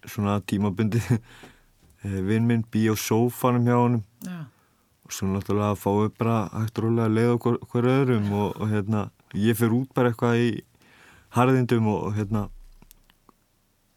svona 0.07 0.41
tímabundi 0.41 1.03
vinn 2.29 2.47
minn 2.47 2.65
bý 2.73 2.87
á 2.91 2.95
sófanum 2.95 3.67
hjá 3.67 3.77
honum. 3.77 4.05
Já. 4.23 4.47
og 5.07 5.15
svo 5.15 5.29
náttúrulega 5.31 5.71
að 5.71 5.79
fáið 5.79 6.09
bara 6.19 6.37
hægt 6.51 6.79
rólega 6.83 7.07
að 7.07 7.15
leiða 7.15 7.35
hver, 7.45 7.57
hver 7.71 7.87
öðrum 7.93 8.33
og, 8.35 8.57
og 8.59 8.71
hérna, 8.73 9.03
ég 9.39 9.55
fer 9.59 9.75
út 9.77 9.93
bara 9.95 10.11
eitthvað 10.11 10.41
í 10.43 10.49
harðindum 11.37 11.87
og, 11.93 12.01
og 12.09 12.17
hérna 12.17 12.43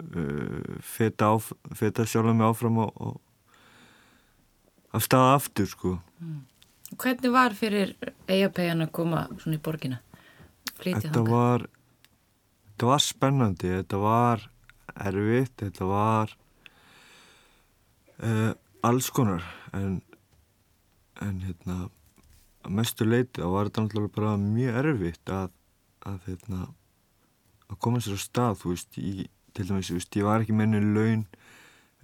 uh, 0.04 0.78
feta, 0.86 1.32
feta 1.80 2.06
sjálf 2.06 2.30
mig 2.36 2.46
áfram 2.46 2.78
og, 2.86 2.94
og 3.02 3.18
af 4.94 5.06
staða 5.06 5.34
aftur 5.38 5.70
sko. 5.70 5.96
Hvernig 6.98 7.34
var 7.34 7.58
fyrir 7.58 7.96
eigapegjan 8.30 8.86
að 8.86 8.94
koma 8.94 9.26
svona 9.42 9.58
í 9.58 9.66
borgina? 9.66 10.00
Flytja 10.80 11.08
þetta 11.08 11.26
var 11.26 11.66
þetta 12.70 12.90
var 12.90 13.04
spennandi, 13.04 13.74
þetta 13.82 14.00
var 14.02 14.46
erfitt, 14.96 15.56
þetta 15.62 15.90
var 15.90 16.36
uh, 18.24 18.52
alls 18.86 19.10
konar 19.14 19.46
en 19.74 20.00
en 21.20 21.40
hérna 21.44 21.90
að 22.64 22.76
mestu 22.76 23.08
leiti 23.08 23.42
þá 23.42 23.50
var 23.52 23.70
þetta 23.70 23.86
náttúrulega 23.86 24.16
bara 24.16 24.36
mjög 24.40 24.78
erfitt 24.84 25.32
að 25.36 25.50
að 26.08 26.20
hérna 26.30 26.68
að 27.70 27.80
koma 27.84 28.02
sér 28.02 28.18
á 28.18 28.20
stað, 28.22 28.62
veist 28.66 28.98
í, 28.98 29.28
til 29.54 29.66
dæmis, 29.68 29.92
veist, 29.94 30.16
ég 30.18 30.26
var 30.26 30.44
ekki 30.44 30.56
menni 30.58 30.80
laun 30.82 31.26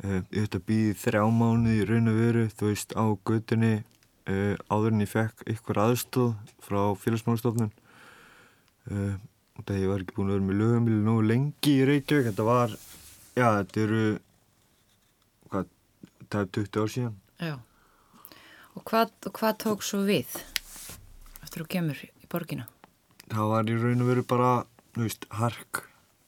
uh, 0.04 0.22
ég 0.36 0.46
ætti 0.46 0.60
að 0.60 0.68
býði 0.70 0.98
þrjá 1.02 1.24
mánuði 1.32 1.78
í 1.80 1.88
raun 1.90 2.12
og 2.12 2.20
veru, 2.20 2.44
þú 2.54 2.70
veist, 2.70 2.94
á 2.94 3.06
götunni 3.26 3.74
uh, 3.80 4.56
áður 4.70 4.94
en 4.94 5.06
ég 5.06 5.12
fekk 5.12 5.46
ykkur 5.56 5.82
aðstóð 5.86 6.36
frá 6.66 6.82
félagsmálastofnun 7.02 7.72
uh, 8.92 9.16
þegar 9.64 9.82
ég 9.82 9.92
var 9.94 10.04
ekki 10.04 10.18
búin 10.18 10.30
að 10.30 10.36
vera 10.36 10.48
með 10.50 10.60
lögumili 10.62 11.00
nógu 11.06 11.26
lengi 11.30 11.76
í 11.76 11.88
Reykjavík, 11.88 12.30
þetta 12.32 12.48
var 12.48 12.76
já, 12.76 13.48
þetta 13.62 13.82
eru 13.86 14.04
hvað, 15.52 15.72
það 16.28 16.42
er 16.42 16.52
20 16.60 16.84
ár 16.84 16.94
síðan 16.98 17.18
Já. 17.36 17.56
Og 18.76 18.84
hvað, 18.84 19.12
og 19.28 19.36
hvað 19.40 19.58
tók 19.64 19.84
svo 19.88 20.04
við 20.08 20.40
eftir 21.42 21.64
þú 21.64 21.68
kemur 21.72 22.00
í 22.04 22.30
borgina? 22.32 22.68
það 23.32 23.52
var 23.52 23.70
í 23.70 23.76
raun 23.80 24.04
og 24.04 24.10
veru 24.12 24.24
bara, 24.28 24.52
þú 24.96 25.06
veist, 25.08 25.28
hark 25.34 25.84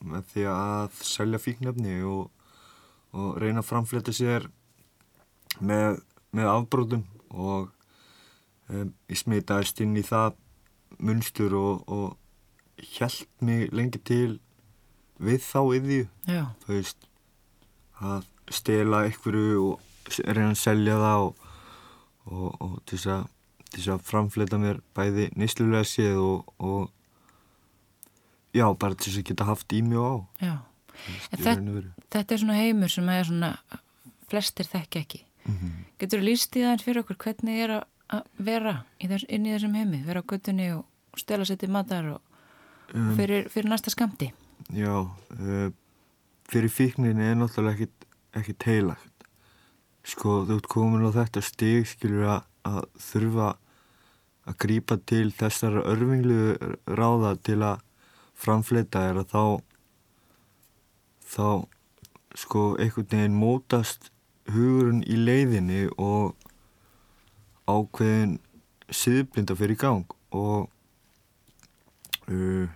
með 0.08 0.30
því 0.32 0.44
að 0.52 1.00
selja 1.06 1.40
fíknefni 1.42 1.98
og, 2.06 2.28
og 3.14 3.38
reyna 3.42 3.62
að 3.62 3.68
framfleta 3.70 4.14
sér 4.14 4.48
með, 5.60 6.00
með 6.34 6.50
afbrótum 6.52 7.04
og 7.30 7.70
um, 8.70 8.92
ég 9.10 9.20
smitaðist 9.20 9.82
inn 9.84 9.96
í 9.98 10.04
það 10.06 10.38
munstur 10.98 11.54
og, 11.58 11.84
og 11.86 12.16
hjælt 12.82 13.26
mig 13.40 13.68
lengi 13.72 13.98
til 14.04 14.38
við 15.18 15.40
þá 15.42 15.58
yðju, 15.78 16.04
Já. 16.30 16.44
þú 16.64 16.74
veist, 16.76 17.08
að 18.00 18.26
stela 18.54 19.00
einhverju 19.08 19.56
og 19.72 20.20
reyna 20.24 20.52
að 20.54 20.60
selja 20.62 20.94
það 21.02 21.24
og, 21.24 21.48
og, 22.30 22.60
og 22.62 22.76
til 22.86 22.98
þess 22.98 23.88
að 23.92 24.04
framfleta 24.08 24.58
mér 24.62 24.78
bæði 24.96 25.26
nýslulega 25.36 25.84
séð 25.84 26.20
og, 26.22 26.52
og 26.62 26.88
já, 28.56 28.64
bara 28.78 28.94
til 28.94 29.10
þess 29.12 29.20
að 29.20 29.26
geta 29.32 29.48
haft 29.48 29.74
í 29.76 29.82
mig 29.84 29.98
og 30.00 30.08
á 30.08 30.16
veist, 30.38 30.54
í 31.34 31.36
þetta- 31.36 31.54
er 32.34 32.42
svona 32.42 32.56
heimur 32.58 32.88
sem 32.94 33.08
er 33.12 33.24
svona 33.28 33.50
flestir 34.28 34.66
þekki 34.68 35.02
ekki. 35.02 35.20
Mhm. 35.48 35.74
Getur 35.98 36.20
þú 36.20 36.24
líst 36.28 36.56
í 36.56 36.64
það 36.64 36.82
fyrir 36.84 37.02
okkur 37.02 37.16
hvernig 37.24 37.60
er 37.64 37.70
að- 37.78 38.24
vera 38.38 38.84
þess, 39.08 39.26
inn 39.28 39.44
í 39.46 39.52
þessum 39.52 39.74
heimi, 39.76 40.02
vera 40.06 40.22
á 40.22 40.28
göttunni 40.30 40.70
og 40.78 40.84
stela 41.20 41.44
sér 41.44 41.58
til 41.58 41.68
matar 41.70 42.06
og 42.14 42.20
Um, 42.94 43.12
fyrir, 43.18 43.48
fyrir 43.52 43.68
næsta 43.68 43.92
skamti? 43.92 44.30
Já, 44.74 44.94
uh, 45.04 45.70
fyrir 46.48 46.72
fíkninni 46.72 47.30
er 47.30 47.36
náttúrulega 47.36 47.76
ekkit, 47.76 48.08
ekkit 48.40 48.68
heilagt. 48.70 49.26
Sko, 50.08 50.42
þú 50.48 50.56
ert 50.56 50.68
komin 50.72 51.04
á 51.04 51.12
þetta 51.12 51.42
stig, 51.44 51.88
skilur 51.90 52.28
að, 52.38 52.46
að 52.68 52.84
þurfa 53.10 53.48
að 54.48 54.56
grípa 54.64 54.96
til 55.04 55.28
þessara 55.36 55.84
örfinglu 55.90 56.56
ráða 56.96 57.34
til 57.44 57.60
að 57.60 57.82
framfleta 58.38 59.02
er 59.10 59.20
að 59.20 59.34
þá 59.34 59.44
þá 61.28 61.48
sko 62.38 62.62
einhvern 62.80 63.10
veginn 63.10 63.36
mótast 63.36 64.10
hugurinn 64.48 65.02
í 65.04 65.18
leiðinni 65.20 65.88
og 66.00 66.36
ákveðin 67.68 68.38
siðblinda 68.88 69.56
fyrir 69.58 69.76
gang 69.80 70.16
og 70.32 70.70
uh, 72.32 72.68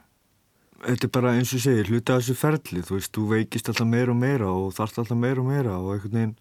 þetta 0.83 1.09
er 1.09 1.12
bara 1.15 1.35
eins 1.39 1.53
og 1.57 1.62
segir 1.65 1.91
hluta 1.91 2.19
þessu 2.19 2.37
ferli, 2.39 2.83
þú 2.87 2.97
veist, 2.99 3.12
þú 3.15 3.27
veikist 3.33 3.71
alltaf 3.71 3.89
meira 3.89 4.15
og 4.15 4.19
meira 4.21 4.49
og 4.53 4.73
þarft 4.77 5.03
alltaf 5.03 5.19
meira 5.19 5.43
og 5.43 5.51
meira 5.51 5.77
og 5.79 5.93
einhvern 5.95 6.17
veginn 6.19 6.35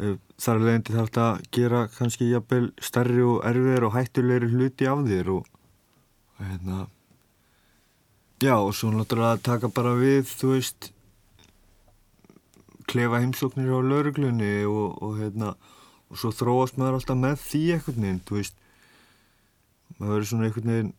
uh, 0.00 0.16
þar 0.42 0.56
er 0.56 0.66
leiðandi 0.68 0.96
þarft 0.96 1.20
að 1.24 1.44
gera 1.58 1.84
kannski 1.98 2.30
jafnvel 2.32 2.70
stærri 2.82 3.22
og 3.26 3.44
erfiðir 3.50 3.88
og 3.88 3.94
hættulegri 3.98 4.50
hluti 4.54 4.90
af 4.90 5.04
þér 5.08 5.30
og, 5.36 5.52
hérna 6.40 6.80
já 8.42 8.56
og 8.58 8.74
svo 8.76 8.90
náttúrulega 8.92 9.38
að 9.38 9.46
taka 9.46 9.70
bara 9.72 9.94
við, 9.96 10.26
þú 10.28 10.56
veist 10.56 10.90
klefa 12.90 13.22
heimsóknir 13.22 13.70
á 13.72 13.80
lauruglunni 13.80 14.56
og, 14.68 14.98
og 15.00 15.16
hérna 15.22 15.54
og 16.10 16.20
svo 16.20 16.30
þróast 16.34 16.76
maður 16.78 17.00
alltaf 17.00 17.18
með 17.18 17.40
því 17.42 17.62
einhvern 17.74 18.04
veginn, 18.04 18.20
þú 18.28 18.36
veist. 18.38 18.60
Maður 19.98 20.12
verður 20.12 20.28
svona 20.30 20.48
einhvern 20.48 20.70
veginn 20.70 20.92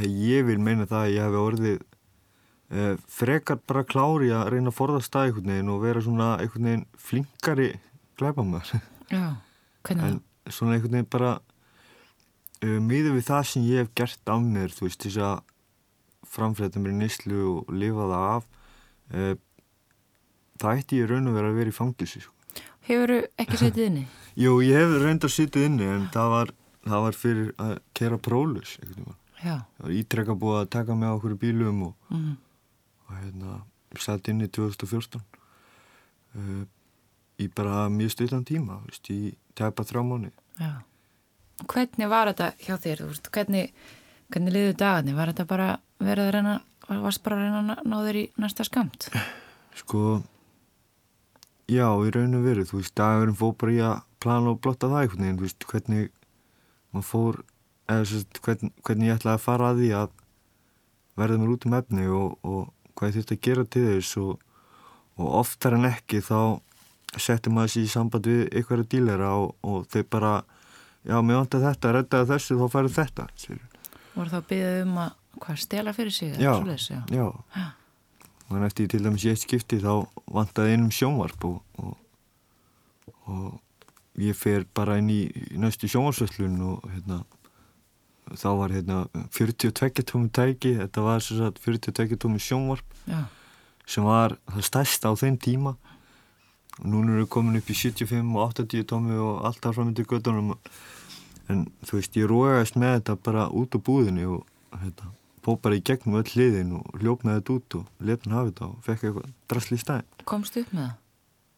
ég 0.00 0.46
vil 0.48 0.58
meina 0.62 0.88
það 0.88 1.02
að 1.04 1.12
ég 1.12 1.26
hef 1.26 1.38
orðið 1.42 1.78
eh, 2.72 2.94
frekar 3.20 3.60
bara 3.68 3.84
klári 3.84 4.32
að 4.32 4.48
reyna 4.54 4.72
að 4.72 4.78
forðast 4.78 5.12
það 5.12 5.28
einhvern 5.28 5.54
veginn 5.54 5.72
og 5.74 5.82
vera 5.84 6.04
svona 6.04 6.28
einhvern 6.40 6.68
veginn 6.70 6.86
flinkari. 6.96 7.70
Hvernig 8.22 10.08
en 10.08 10.20
svona 10.50 10.76
einhvern 10.76 10.96
veginn 10.96 11.10
bara 11.12 11.32
uh, 12.62 12.78
miður 12.82 13.16
við 13.18 13.26
það 13.28 13.48
sem 13.50 13.64
ég 13.68 13.82
hef 13.82 13.94
gert 13.98 14.32
af 14.34 14.44
mér 14.44 14.74
þú 14.74 14.88
veist, 14.88 15.06
þess 15.06 15.22
að 15.22 15.40
framfleta 16.32 16.82
mér 16.82 16.94
í 16.94 17.00
nýslu 17.00 17.40
og 17.50 17.72
lifa 17.76 18.08
það 18.12 18.28
af 18.28 18.46
uh, 19.12 19.34
það 20.62 20.82
ætti 20.82 21.02
ég 21.02 21.10
raun 21.10 21.30
og 21.30 21.38
vera 21.38 21.52
að 21.52 21.60
vera 21.60 21.72
í 21.72 21.76
fangilsi 21.76 22.22
sko. 22.24 22.36
Hefur 22.86 23.14
þú 23.14 23.18
ekki 23.44 23.58
setið 23.60 23.88
inni? 23.88 24.04
Jú, 24.42 24.58
ég 24.64 24.78
hef 24.80 24.94
reynd 25.02 25.26
að 25.26 25.34
sitja 25.34 25.66
inni 25.66 25.88
en 25.88 26.06
það 26.14 26.36
var, 26.36 26.54
það 26.86 27.04
var 27.06 27.18
fyrir 27.18 27.50
að 27.62 27.74
kera 27.98 28.22
prólus 28.22 28.78
einhvern 28.80 29.02
veginn. 29.02 29.18
Já. 29.42 29.56
Það 29.78 29.82
var 29.86 29.94
ítrekka 29.98 30.36
búið 30.38 30.58
að 30.60 30.70
taka 30.76 30.94
á 30.94 31.10
okkur 31.16 31.34
bílum 31.38 31.82
og, 31.88 31.94
Mm. 32.10 32.36
og 33.08 33.16
hérna, 33.18 33.62
satt 33.98 34.28
inni 34.28 34.48
2014 34.48 35.20
uh, 36.36 36.64
í 37.38 37.48
bara 37.52 37.88
mjög 37.90 38.10
stuttan 38.14 38.44
tíma, 38.44 38.80
veist, 38.86 39.10
í 39.10 39.34
tæpa 39.58 39.84
þrjá 39.84 40.02
mánu. 40.06 40.30
Já. 40.60 40.82
Hvernig 41.68 42.08
var 42.08 42.30
þetta 42.32 42.52
hjá 42.64 42.76
þér? 42.80 43.02
Þú 43.02 43.08
veist, 43.12 43.30
hvernig, 43.34 43.72
hvernig 44.32 44.52
liðu 44.54 44.76
dagarnir? 44.80 45.14
Var 45.18 45.32
þetta 45.32 45.46
bara 45.50 45.68
verið 46.02 46.26
að 46.28 46.32
reyna, 46.36 46.54
varst 46.88 47.22
bara 47.22 47.36
að 47.36 47.42
reyna 47.42 47.76
að 47.76 47.84
ná 47.90 47.96
þér 48.06 48.18
í 48.22 48.24
næsta 48.42 48.64
skamt? 48.66 49.08
Sko, 49.82 50.22
já, 51.70 51.86
í 52.06 52.10
raun 52.14 52.34
og 52.38 52.44
veru, 52.46 52.64
þú 52.68 52.80
veist, 52.80 52.94
dagurinn 52.98 53.38
fór 53.38 53.54
bara 53.60 53.72
í 53.72 53.78
að 53.82 54.02
plana 54.22 54.52
og 54.52 54.60
blotta 54.62 54.90
það 54.90 55.04
einhvern 55.04 55.24
veginn, 55.26 55.38
þú 55.40 55.46
veist, 55.48 55.66
hvernig 55.70 56.10
maður 56.92 57.08
fór, 57.08 57.38
hvern, 58.44 58.72
hvernig 58.86 59.10
ég 59.10 59.18
ætlaði 59.18 59.38
að 59.38 59.44
fara 59.44 59.70
að 59.72 59.82
því 59.82 59.90
að 60.00 60.14
verða 61.20 61.38
mér 61.40 61.54
út 61.54 61.66
um 61.68 61.76
efni 61.78 62.06
og, 62.08 62.36
og 62.42 62.62
hvað 62.96 63.10
ég 63.10 63.16
þurfti 63.18 63.38
að 63.38 63.46
gera 63.48 63.64
til 63.74 63.84
þess 63.88 64.18
og, 64.22 64.44
og 65.20 65.34
oftar 65.42 65.76
en 65.78 65.88
ekki 65.90 66.22
þá 66.24 66.38
setti 67.20 67.52
maður 67.52 67.74
sér 67.74 67.86
í 67.86 67.92
samband 67.92 68.28
við 68.28 68.42
einhverja 68.50 68.88
dílera 68.94 69.34
og, 69.40 69.52
og 69.66 69.84
þau 69.92 70.02
bara, 70.14 70.32
já, 71.04 71.16
mér 71.20 71.42
vantar 71.42 71.64
þetta, 71.66 71.92
reddaði 71.98 72.30
þessu, 72.32 72.58
þá 72.60 72.66
færðu 72.72 72.94
þetta. 72.96 73.26
Voru 74.14 74.32
þá 74.32 74.38
að 74.38 74.48
byggja 74.52 74.70
um 74.84 74.98
að, 75.02 75.12
hvað, 75.44 75.58
stela 75.66 75.94
fyrir 75.96 76.16
sig? 76.16 76.32
Já, 76.36 76.52
svoleiðis, 76.56 76.88
já. 76.92 77.00
já. 77.12 77.26
Já. 77.56 77.66
Þannig 78.52 78.68
eftir 78.68 78.88
til 78.92 79.02
dæmis 79.04 79.24
ég 79.24 79.38
skipti 79.40 79.80
þá 79.80 79.92
vantaði 80.32 80.74
einum 80.76 80.90
sjónvarp 80.92 81.44
og, 81.48 81.60
og, 81.80 81.92
og 83.32 84.20
ég 84.20 84.36
fer 84.36 84.66
bara 84.76 84.98
inn 85.00 85.08
í, 85.12 85.22
næstu 85.60 85.88
sjónvarsvöllun 85.88 86.58
og 86.68 86.88
hérna, 86.92 87.22
þá 88.38 88.48
var 88.58 88.74
hérna 88.74 88.98
42 89.34 90.04
tómi 90.08 90.30
tæki, 90.32 90.76
þetta 90.80 91.04
var 91.04 91.24
svo 91.24 91.38
satt 91.40 91.60
42 91.62 92.18
tómi 92.20 92.42
sjónvarp 92.42 92.96
Já. 93.08 93.24
sem 93.86 94.04
var 94.06 94.36
það 94.50 94.68
stærsta 94.68 95.12
á 95.12 95.14
þeim 95.18 95.38
tíma. 95.42 95.76
Og 96.80 96.86
núna 96.88 97.18
eru 97.18 97.26
komin 97.28 97.58
upp 97.60 97.68
í 97.68 97.76
75 97.76 98.32
og 98.32 98.54
80 98.56 98.86
tómi 98.88 99.18
og 99.20 99.44
alltaf 99.48 99.76
fram 99.76 99.90
undir 99.92 100.08
göttunum 100.08 100.54
en 101.50 101.66
þú 101.84 101.98
veist 101.98 102.16
ég 102.16 102.28
rógast 102.30 102.78
með 102.80 102.98
þetta 102.98 103.16
bara 103.26 103.48
út 103.50 103.76
á 103.76 103.78
búðinni 103.82 104.24
og 104.30 104.46
hérna, 104.80 105.10
bara 105.62 105.76
í 105.76 105.82
gegnum 105.84 106.18
öll 106.20 106.28
hliðin 106.32 106.76
og 106.78 107.00
hljóp 107.02 107.26
með 107.26 107.40
þetta 107.40 107.56
út 107.56 107.76
og 107.78 107.88
hann 108.06 108.36
hafa 108.36 108.50
þetta 108.50 108.68
og 108.68 108.86
fekk 108.86 109.04
eitthvað 109.08 109.32
drasli 109.50 109.78
í 109.78 109.82
stæðin 109.82 110.24
Komst 110.32 110.58
upp 110.60 110.72
með 110.72 110.86
það? 110.86 110.96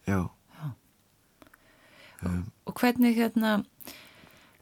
já, 0.05 0.21
um, 2.25 2.43
og 2.69 2.81
hvernig 2.81 3.17
hérna 3.17 3.55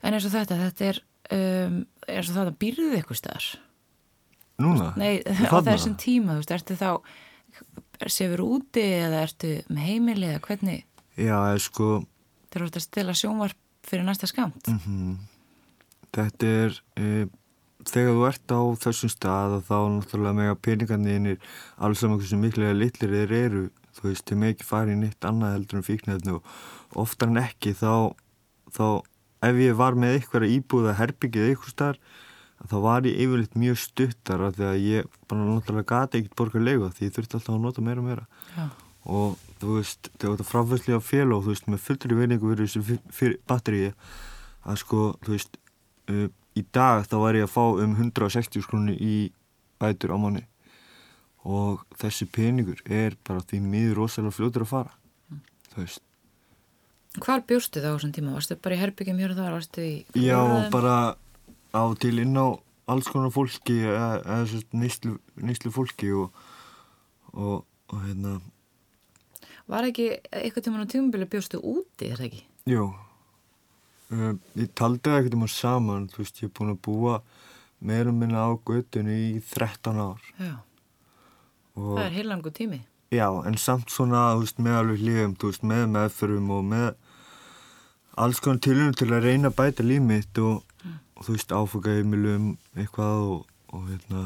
en 0.02 0.14
eins 0.16 0.26
og 0.26 0.34
þetta, 0.34 0.58
þetta 0.66 0.90
er 0.90 1.00
um, 1.38 1.80
eins 2.08 2.30
og 2.30 2.38
þetta 2.38 2.54
býrðið 2.62 2.96
ykkur 3.00 3.18
staðar? 3.18 3.48
Núna? 4.62 4.92
Nei, 5.00 5.22
á 5.26 5.56
þessum 5.64 5.98
tíma, 6.00 6.36
þú 6.36 6.42
veist, 6.42 6.54
ertu 6.56 6.78
þá 6.78 6.90
sefur 8.10 8.42
úti 8.44 8.82
eða 9.02 9.22
ertu 9.26 9.52
með 9.70 9.88
heimili 9.90 10.30
eða 10.30 10.42
hvernig, 10.46 10.86
já, 11.14 11.36
eða 11.36 11.60
sko 11.62 11.90
þú 12.52 12.64
ert 12.66 12.78
að 12.80 12.84
stila 12.86 13.14
sjónvarp 13.16 13.58
fyrir 13.86 14.06
næsta 14.06 14.28
skamt 14.30 14.68
mhm, 14.70 15.14
þetta 16.16 16.50
er 16.64 16.78
e, 16.98 17.26
þegar 17.88 18.16
þú 18.16 18.26
ert 18.28 18.54
á 18.54 18.60
þessum 18.84 19.12
stað 19.12 19.56
þá 19.66 19.76
náttúrulega 19.96 20.38
mega 20.38 20.58
peningarnir 20.58 21.38
alls 21.82 22.02
saman 22.02 22.20
hversu 22.20 22.38
miklega 22.38 22.76
litlir 22.76 23.14
þeir 23.16 23.34
eru. 23.38 23.64
Þú 23.92 24.06
veist, 24.08 24.24
þeir 24.28 24.38
með 24.40 24.52
ekki 24.54 24.64
fara 24.64 24.92
í 24.92 24.98
neitt 24.98 25.26
annað 25.28 25.56
heldur 25.56 25.80
en 25.80 25.86
fíknefni 25.86 26.36
og 26.38 27.00
oftar 27.02 27.28
en 27.28 27.40
ekki 27.42 27.74
þá, 27.76 28.14
þá 28.72 28.86
ef 29.42 29.62
ég 29.62 29.78
var 29.78 29.96
með 29.98 30.18
eitthvað 30.18 30.50
íbúða 30.56 30.96
herbyggið 30.98 31.48
eitthvað 31.50 31.74
starf 31.74 32.20
þá 32.70 32.76
var 32.84 33.06
ég 33.08 33.18
yfirleitt 33.24 33.56
mjög 33.58 33.78
stuttar 33.82 34.42
af 34.46 34.56
því 34.56 34.66
að 34.68 34.84
ég 34.86 35.14
bara 35.30 35.46
náttúrulega 35.48 35.88
gati 35.90 36.20
ekkert 36.20 36.36
borga 36.38 36.62
leigu 36.62 36.90
því 36.94 37.08
ég 37.08 37.16
þurfti 37.16 37.38
alltaf 37.38 37.56
að 37.56 37.64
nota 37.64 37.82
meira 37.82 38.02
og 38.02 38.06
meira. 38.06 38.26
Já. 38.56 38.66
og 39.02 39.40
þú 39.58 39.78
veist, 39.78 40.10
þegar 40.14 40.36
þetta 40.36 40.46
fráfæslega 40.46 41.00
félag 41.02 41.34
og 41.36 41.42
þú 41.46 41.54
veist, 41.54 41.66
með 41.70 41.82
fullri 41.86 42.18
veiningu 42.20 42.52
verið 42.52 42.70
þessu 42.70 43.32
batteríi 43.50 43.90
að 44.62 44.78
sko, 44.82 45.02
þú 45.24 45.34
veist 45.34 45.58
uh, 46.12 46.28
í 46.54 46.64
dag 46.74 47.02
þá 47.08 47.16
var 47.24 47.38
ég 47.38 47.48
að 47.48 47.54
fá 47.56 47.64
um 47.82 47.96
160 47.98 48.62
skrúni 48.62 48.94
í 48.94 49.16
bætur 49.82 50.14
á 50.14 50.16
manni 50.22 50.44
og 51.42 51.82
þessi 51.98 52.28
peningur 52.30 52.82
er 52.86 53.16
bara 53.26 53.42
því 53.42 53.62
miður 53.66 54.04
rosalega 54.04 54.36
fljótur 54.36 54.66
að 54.66 54.74
fara 54.76 55.40
þú 55.72 55.80
veist 55.82 56.02
Hvar 57.20 57.42
bjóstu 57.44 57.82
þá 57.82 57.92
á 57.92 57.94
þessum 57.98 58.12
tíma? 58.16 58.32
Varstu 58.36 58.56
bara 58.56 58.76
í 58.76 58.80
herbyggjum 58.80 59.18
hér 59.20 59.34
og 59.34 59.40
þar? 59.42 59.56
Varstu 59.58 59.82
í 59.84 59.92
Já, 60.16 60.38
forræðum? 60.40 60.70
bara 60.72 60.94
á 61.76 61.82
til 62.00 62.14
inn 62.22 62.38
á 62.40 62.46
alls 62.92 63.08
konar 63.12 63.32
fólki 63.34 63.76
eða, 63.84 64.40
nýslu, 64.72 65.18
nýslu 65.36 65.72
fólki 65.74 66.10
og, 66.16 66.32
og, 67.32 67.62
og 67.92 68.02
hérna 68.06 68.38
Var 69.70 69.86
ekki 69.88 70.08
eitthvað 70.34 70.64
tíma 70.66 70.82
á 70.82 70.90
tímabili 70.90 71.28
bjóstu 71.30 71.60
úti, 71.62 72.08
er 72.10 72.18
það 72.18 72.26
ekki? 72.26 72.40
Jú, 72.72 72.88
uh, 74.12 74.32
ég 74.58 74.72
taldi 74.76 75.04
það 75.06 75.18
ekkert 75.20 75.36
um 75.38 75.44
að 75.46 75.52
saman, 75.54 76.08
þú 76.12 76.18
veist, 76.24 76.40
ég 76.42 76.48
er 76.50 76.54
búin 76.58 76.72
að 76.74 76.80
búa 76.88 77.14
meira 77.82 78.12
minna 78.14 78.42
á 78.42 78.50
göttunni 78.58 79.14
í 79.36 79.40
13 79.52 80.00
ár. 80.02 80.26
Já, 80.40 80.54
Og, 81.78 81.94
það 81.96 82.04
er 82.04 82.16
heilangu 82.18 82.50
tími. 82.52 82.80
Já, 83.14 83.26
en 83.48 83.56
samt 83.60 83.88
svona, 83.92 84.32
þú 84.34 84.42
veist, 84.44 84.58
með 84.60 84.76
alveg 84.80 85.00
hlýjum, 85.06 85.32
þú 85.40 85.52
veist, 85.52 85.64
með 85.70 85.86
meðförum 85.94 86.50
og 86.58 86.62
með 86.68 86.90
alls 88.20 88.40
konar 88.42 88.60
tilhörnum 88.62 88.96
til 88.98 89.08
að 89.12 89.26
reyna 89.26 89.50
að 89.50 89.58
bæta 89.58 89.86
líf 89.86 90.04
mitt 90.04 90.38
og, 90.42 90.62
og 91.16 91.26
þú 91.26 91.36
veist, 91.36 91.52
áfengaheimilum 91.56 92.48
eitthvað 92.76 93.22
og, 93.28 93.44
og 93.72 93.86
hérna, 93.88 94.24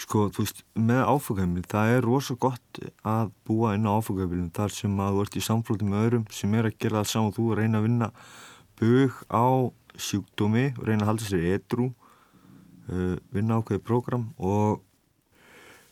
sko, 0.00 0.28
þú 0.34 0.44
veist, 0.44 0.62
með 0.78 1.02
áfengaheimilum, 1.14 1.68
það 1.72 1.94
er 1.96 2.06
rosa 2.06 2.36
gott 2.40 2.82
að 3.02 3.32
búa 3.48 3.74
inn 3.78 3.88
á 3.90 3.96
áfengaheimilum 3.96 4.52
þar 4.56 4.76
sem 4.76 5.02
að 5.02 5.16
þú 5.16 5.24
ert 5.24 5.40
í 5.40 5.44
samflóti 5.48 5.88
með 5.88 6.06
öðrum 6.06 6.28
sem 6.34 6.54
er 6.54 6.70
að 6.70 6.78
gera 6.78 7.00
það 7.00 7.10
saman 7.14 7.32
og 7.32 7.38
þú 7.38 7.48
að 7.50 7.62
reyna 7.62 7.80
að 7.80 7.88
vinna 7.88 8.10
bug 8.80 9.18
á 9.26 9.46
sjúkdómi 10.00 10.68
og 10.76 10.86
reyna 10.86 11.04
að 11.04 11.10
halda 11.10 11.26
sér 11.28 11.48
edru, 11.56 11.90
uh, 12.88 13.16
vinna 13.34 13.58
ákveðið 13.58 13.84
prógram 13.90 14.30
og 14.38 14.80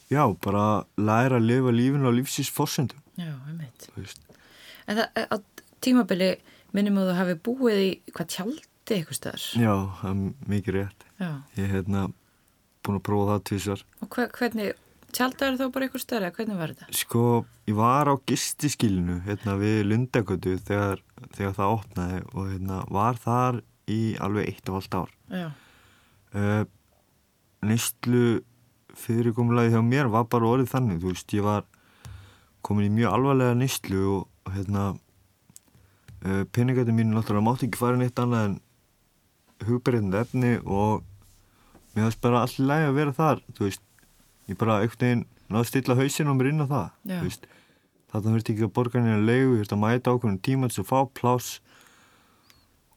já, 0.09 0.23
bara 0.45 0.85
læra 0.97 1.43
að 1.43 1.51
lifa 1.51 1.75
lífinu 1.75 2.09
á 2.09 2.13
lífsins 2.15 2.53
fórsendum, 2.55 3.03
Já, 3.19 3.35
þú 3.83 3.97
veist. 3.99 4.21
En 4.89 5.01
það, 5.03 5.25
á 5.35 5.37
tímabili 5.85 6.33
minnum 6.77 7.01
að 7.03 7.11
þú 7.11 7.17
hafi 7.19 7.37
búið 7.49 7.83
í 7.85 7.91
hvað 8.13 8.31
tjaldi 8.35 8.97
eitthvað 8.97 9.19
staðar. 9.19 9.47
Já, 9.61 9.73
það 10.01 10.11
er 10.11 10.51
mikið 10.53 10.77
rétt. 10.79 11.07
Já. 11.19 11.31
Ég 11.57 11.65
er 11.65 11.73
hérna 11.77 12.05
búin 12.85 13.01
að 13.01 13.07
prófa 13.09 13.33
það 13.33 13.47
tvisar. 13.51 13.85
Og 14.05 14.11
hver, 14.15 14.31
hvernig, 14.39 14.83
tjaldaður 15.17 15.59
þá 15.61 15.65
bara 15.75 15.89
eitthvað 15.89 16.05
staðar 16.05 16.27
eða 16.29 16.37
hvernig 16.39 16.61
var 16.61 16.75
þetta? 16.75 16.99
Sko, 17.01 17.25
ég 17.69 17.79
var 17.79 18.11
á 18.13 18.15
gistiskilinu 18.29 19.21
hérna 19.27 19.57
við 19.61 19.79
Lundagötu 19.89 20.57
þegar, 20.69 21.03
þegar 21.37 21.57
það 21.59 21.75
opnaði 21.79 22.21
og 22.33 22.53
hérna 22.53 22.83
var 22.99 23.23
þar 23.23 23.63
í 23.89 24.03
alveg 24.21 24.53
eitt 24.53 24.71
og 24.71 24.81
allt 24.81 24.99
ár. 25.01 25.17
Já. 25.33 25.49
Uh, 26.37 26.65
Neistlu 27.65 28.23
fyrirkomulagi 28.99 29.73
hjá 29.73 29.83
mér 29.85 30.11
var 30.13 30.29
bara 30.31 30.49
orðið 30.53 30.73
þannig, 30.73 31.03
þú 31.03 31.13
veist, 31.13 31.35
ég 31.35 31.47
var 31.47 31.67
komin 32.67 32.89
í 32.89 32.95
mjög 32.99 33.15
alvarlega 33.15 33.57
neistlu 33.59 34.01
og, 34.13 34.25
og 34.45 34.55
hérna 34.57 34.85
uh, 36.25 36.43
peningæti 36.55 36.95
mínu 36.95 37.15
náttúrulega 37.17 37.47
mátti 37.47 37.69
ekki 37.69 37.81
fara 37.81 38.01
neitt 38.01 38.19
annað 38.23 38.49
en 38.49 38.57
hugberðandi 39.69 40.21
efni 40.21 40.53
og 40.65 41.05
mér 41.95 42.09
finnst 42.09 42.23
bara 42.23 42.43
allir 42.47 42.69
lægi 42.71 42.89
að 42.89 42.99
vera 42.99 43.15
þar, 43.17 43.45
þú 43.57 43.67
veist, 43.67 43.85
ég 44.49 44.59
bara 44.61 44.81
einhvern 44.83 45.05
veginn 45.05 45.25
náði 45.49 45.63
að 45.65 45.71
stilla 45.73 45.97
hausinn 45.99 46.31
á 46.31 46.35
mér 46.39 46.51
inn 46.53 46.63
á 46.63 46.67
það, 46.69 46.91
Já. 47.09 47.17
þú 47.17 47.23
veist, 47.29 47.49
þetta 48.13 48.35
verður 48.35 48.53
ekki 48.55 48.67
að 48.69 48.75
borga 48.79 49.03
neina 49.03 49.25
leigu, 49.25 49.57
ég 49.57 49.65
þurfti 49.65 49.77
að 49.79 49.83
mæta 49.85 50.15
ákveðin 50.15 50.43
tíma 50.49 50.71
til 50.71 50.85
að 50.85 50.91
fá 50.93 50.99
pláss 51.19 51.49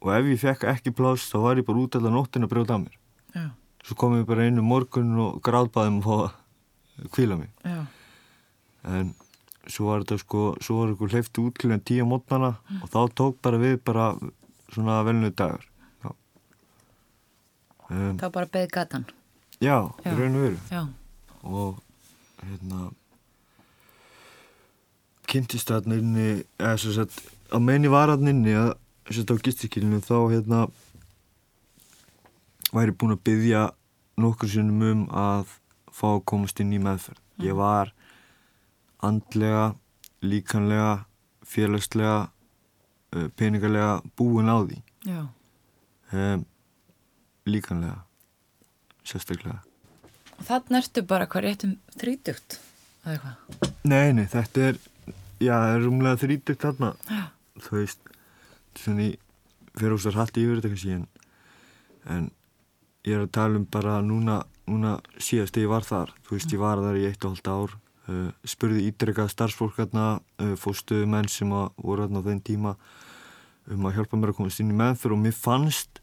og 0.02 0.14
ef 0.16 0.30
ég 0.32 0.42
fekk 0.42 0.68
ekki 0.72 0.94
pláss 0.98 1.30
þá 1.32 1.38
var 1.46 1.62
ég 1.62 1.68
bara 1.68 1.82
út 1.82 1.98
allar 1.98 2.14
nóttin 2.16 2.46
að 2.46 2.54
brjóta 2.54 2.78
að 2.78 2.86
mér. 2.86 2.96
Já. 3.36 3.46
Svo 3.86 3.98
kom 3.98 4.16
ég 4.18 4.28
bara 4.30 4.46
einu 4.46 4.64
morgun 4.66 5.12
og 5.22 5.42
gráðbæðum 5.46 6.00
að 6.02 6.08
fá 6.08 6.16
að 6.22 7.12
kvíla 7.16 7.38
mig. 7.40 7.52
Já. 7.66 7.82
En 8.92 9.14
svo 9.69 9.89
var 9.91 10.02
þetta 10.04 10.17
sko, 10.24 10.43
svo 10.63 10.80
var 10.80 10.91
eitthvað 10.93 11.13
hleyfti 11.15 11.43
út 11.45 11.58
klíðan 11.62 11.84
tíu 11.86 12.06
mótnana 12.10 12.56
og 12.82 12.88
þá 12.89 13.00
tók 13.19 13.38
bara 13.45 13.60
við 13.62 13.78
bara 13.86 14.08
svona 14.74 15.02
velnu 15.06 15.30
dagur. 15.36 15.65
Já, 16.04 16.10
um, 17.91 18.17
Þá 18.17 18.26
bara 18.32 18.45
beði 18.47 18.71
gatan. 18.74 19.06
já, 19.62 19.76
Já. 20.06 20.13
raun 20.17 20.36
og 20.36 20.41
veru. 20.47 20.58
Já. 20.71 20.82
Og 21.43 21.82
hérna, 22.41 22.89
kynntist 25.32 25.69
þarna 25.71 25.97
inni, 26.02 26.30
eða 26.60 26.78
svo 26.82 26.93
sett, 26.95 27.19
meðin 27.54 27.88
ég 27.88 27.93
var 27.93 28.12
þarna 28.13 28.34
inni 28.34 28.56
að, 28.58 28.74
svo 29.08 29.17
sett 29.19 29.32
á 29.32 29.43
gistikilinu 29.45 30.02
þá 30.04 30.15
hérna, 30.34 30.62
væri 32.71 32.95
búin 32.95 33.15
að 33.15 33.24
byggja 33.28 33.63
nokkur 34.21 34.50
sinnum 34.52 34.84
um 34.89 35.02
að 35.15 35.58
fá 35.91 36.08
að 36.15 36.24
komast 36.32 36.60
inn 36.63 36.74
í 36.76 36.80
meðferð. 36.82 37.19
Ég 37.43 37.56
var 37.58 37.91
andlega, 39.06 39.74
líkanlega, 40.22 41.06
félagslega, 41.48 42.30
uh, 43.16 43.28
peningarlega 43.36 44.02
búin 44.18 44.52
á 44.52 44.58
því. 44.62 44.82
Já. 45.10 45.22
Um, 46.12 46.46
líkanlega, 47.48 48.04
sérstaklega. 49.08 49.62
Og 50.38 50.46
þannig 50.48 50.82
ertu 50.82 51.04
bara 51.08 51.28
hvað 51.30 51.46
réttum 51.48 51.74
þrítugt, 51.98 52.60
eða 53.06 53.16
eitthvað. 53.16 53.74
Nei, 53.86 54.14
nei, 54.18 54.26
þetta 54.30 54.68
er, 54.72 54.80
já, 55.42 55.54
það 55.54 55.74
er 55.76 55.84
rúmlega 55.86 56.22
þrítugt 56.22 56.66
þarna. 56.66 56.92
Já. 57.10 57.24
Þú 57.62 57.78
veist, 57.78 58.12
í, 58.90 59.10
fyrir 59.78 59.98
óstar 59.98 60.18
haldi 60.18 60.46
yfir 60.46 60.62
þetta 60.62 60.74
kannski, 60.74 60.98
en, 60.98 61.08
en 62.16 62.30
ég 63.08 63.18
er 63.18 63.26
að 63.26 63.34
tala 63.38 63.62
um 63.62 63.68
bara 63.70 64.00
núna, 64.06 64.42
núna 64.70 64.98
síðast 65.18 65.56
þegar 65.56 65.68
ég 65.68 65.74
var 65.76 65.88
þar. 65.88 66.14
Þú 66.26 66.38
veist, 66.38 66.56
ég 66.56 66.64
var 66.64 66.84
þar 66.86 67.00
í 67.00 67.08
eitt 67.10 67.26
og 67.26 67.36
halvt 67.36 67.52
ár, 67.52 67.78
spurði 68.47 68.88
ítrekkað 68.89 69.32
starfsfólk 69.34 69.80
uh, 69.82 70.19
fóstuðu 70.58 71.08
menn 71.08 71.30
sem 71.32 71.52
að 71.54 71.71
voru 71.78 72.08
á 72.08 72.21
þenn 72.21 72.43
tíma 72.43 72.76
um 73.71 73.86
að 73.86 73.97
hjálpa 74.00 74.17
mér 74.17 74.34
að 74.34 74.39
komast 74.39 74.60
inn 74.60 74.74
í 74.74 74.78
meðfyrir 74.78 75.15
og 75.17 75.24
mér 75.26 75.38
fannst 75.38 76.02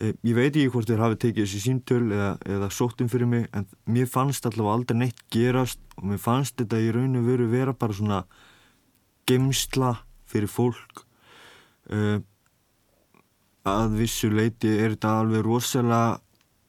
Eh, 0.00 0.14
Ég 0.24 0.36
veit 0.36 0.54
ekki 0.56 0.70
hvort 0.72 0.88
þeir 0.88 1.02
hafi 1.04 1.18
tekið 1.20 1.44
þessi 1.44 1.60
síntöl 1.66 2.04
eða, 2.16 2.30
eða 2.48 2.68
sóttum 2.72 3.10
fyrir 3.12 3.28
mig 3.28 3.48
en 3.52 3.66
mér 3.84 4.08
fannst 4.08 4.46
allavega 4.48 4.78
aldrei 4.78 4.98
neitt 5.02 5.20
gerast 5.34 5.82
og 5.98 6.06
mér 6.08 6.22
fannst 6.22 6.56
þetta 6.56 6.80
í 6.80 6.92
raun 6.96 7.18
og 7.20 7.26
veru 7.28 7.48
vera 7.52 7.74
bara 7.76 7.96
svona 7.98 8.22
gemsla 9.28 9.90
fyrir 10.32 10.48
fólk 10.48 11.02
uh, 11.92 12.22
að 13.68 13.98
vissu 14.00 14.32
leiti 14.32 14.72
er 14.72 14.94
þetta 14.96 15.12
alveg 15.20 15.44
rosalega 15.44 16.16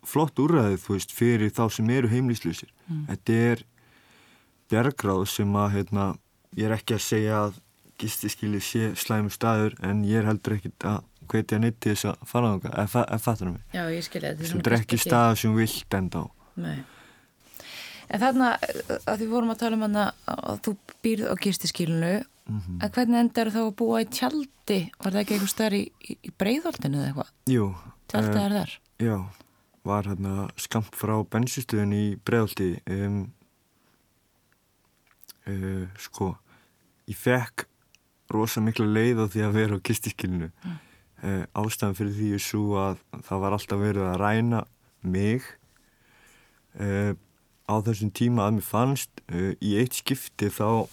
flott 0.04 0.44
úrræðið 0.44 0.84
þú 0.84 0.98
veist 0.98 1.16
fyrir 1.16 1.56
þá 1.56 1.64
sem 1.72 1.96
eru 1.96 2.12
heimlýslusir 2.12 2.72
Mm. 2.84 3.06
þetta 3.08 3.36
er 3.40 3.62
bjargráð 4.74 5.26
sem 5.32 5.56
að 5.62 5.72
hérna, 5.78 6.10
ég 6.58 6.68
er 6.68 6.76
ekki 6.78 6.98
að 6.98 7.06
segja 7.06 7.40
að 7.46 7.60
gistiskili 8.02 8.62
sé 8.64 8.92
slæmur 9.00 9.34
staður 9.34 9.76
en 9.86 10.02
ég 10.08 10.24
er 10.24 10.30
heldur 10.32 10.58
ekkit 10.58 10.88
að 10.90 11.04
hvetja 11.32 11.60
neitt 11.62 11.78
til 11.84 11.94
þess 11.94 12.10
að 12.12 12.26
fara 12.28 12.56
á 12.58 12.84
það 12.90 13.06
eða 13.06 13.20
fattur 13.22 13.48
það 13.48 13.54
mig 13.54 13.78
Já, 13.78 13.84
ég 13.94 14.08
skilja 14.08 14.34
þetta. 14.34 14.50
þetta 14.50 14.72
er 14.72 14.78
ekki 14.80 15.00
staða 15.00 15.38
sem 15.40 15.56
vilt 15.58 15.98
enda 16.00 16.24
á 16.24 16.28
Nei. 16.64 16.80
En 18.14 18.22
þarna, 18.22 18.50
að 19.10 19.22
því 19.22 19.28
vorum 19.32 19.54
að 19.54 19.62
tala 19.64 19.78
um 19.78 19.86
hana 19.88 20.04
að 20.30 20.60
þú 20.68 20.74
býrð 21.06 21.30
á 21.32 21.36
gistiskilinu, 21.46 22.16
mm 22.46 22.82
en 22.84 22.92
hvernig 22.94 23.22
endar 23.24 23.50
þá 23.54 23.62
að 23.64 23.76
búa 23.80 24.02
í 24.04 24.10
tjaldi? 24.12 24.80
Var 25.00 25.16
það 25.16 25.22
ekki 25.22 25.34
eitthvað 25.38 25.54
staðar 25.54 25.78
í, 25.78 25.84
í, 26.12 26.34
breiðholtinu 26.38 27.00
eða 27.00 27.08
eitthvað? 27.08 27.32
Jú, 27.50 27.70
Tjaldið 28.12 28.38
eh, 28.38 28.44
er 28.44 28.58
þar? 28.58 28.76
já 29.04 29.18
var 29.84 30.08
hérna 30.08 30.48
skamt 30.60 30.96
frá 30.96 31.16
bensinstöðun 31.28 31.96
í 31.96 32.04
bregðaldi 32.24 32.70
um, 32.92 33.18
uh, 35.48 35.86
sko 36.00 36.34
ég 37.10 37.18
fekk 37.20 37.66
rosa 38.34 38.62
mikla 38.64 38.86
leið 38.88 39.20
á 39.22 39.26
því 39.30 39.42
að 39.48 39.56
vera 39.60 39.78
á 39.78 39.86
kistiskilinu 39.86 40.52
Mm. 40.64 40.78
uh, 41.24 41.44
ástæðan 41.64 41.96
fyrir 42.00 42.16
því 42.18 42.30
er 42.38 42.44
svo 42.44 42.78
að 42.80 42.98
það 43.28 43.42
var 43.44 43.56
alltaf 43.58 43.80
verið 43.80 44.08
að 44.10 44.18
ræna 44.24 44.64
mig. 45.04 45.44
Uh, 46.80 47.14
á 47.70 47.76
þessum 47.86 48.10
tíma 48.12 48.48
að 48.48 48.56
mér 48.58 48.66
fannst 48.66 49.22
í 49.64 49.76
eitt 49.80 49.94
skipti 50.00 50.50
þá 50.52 50.90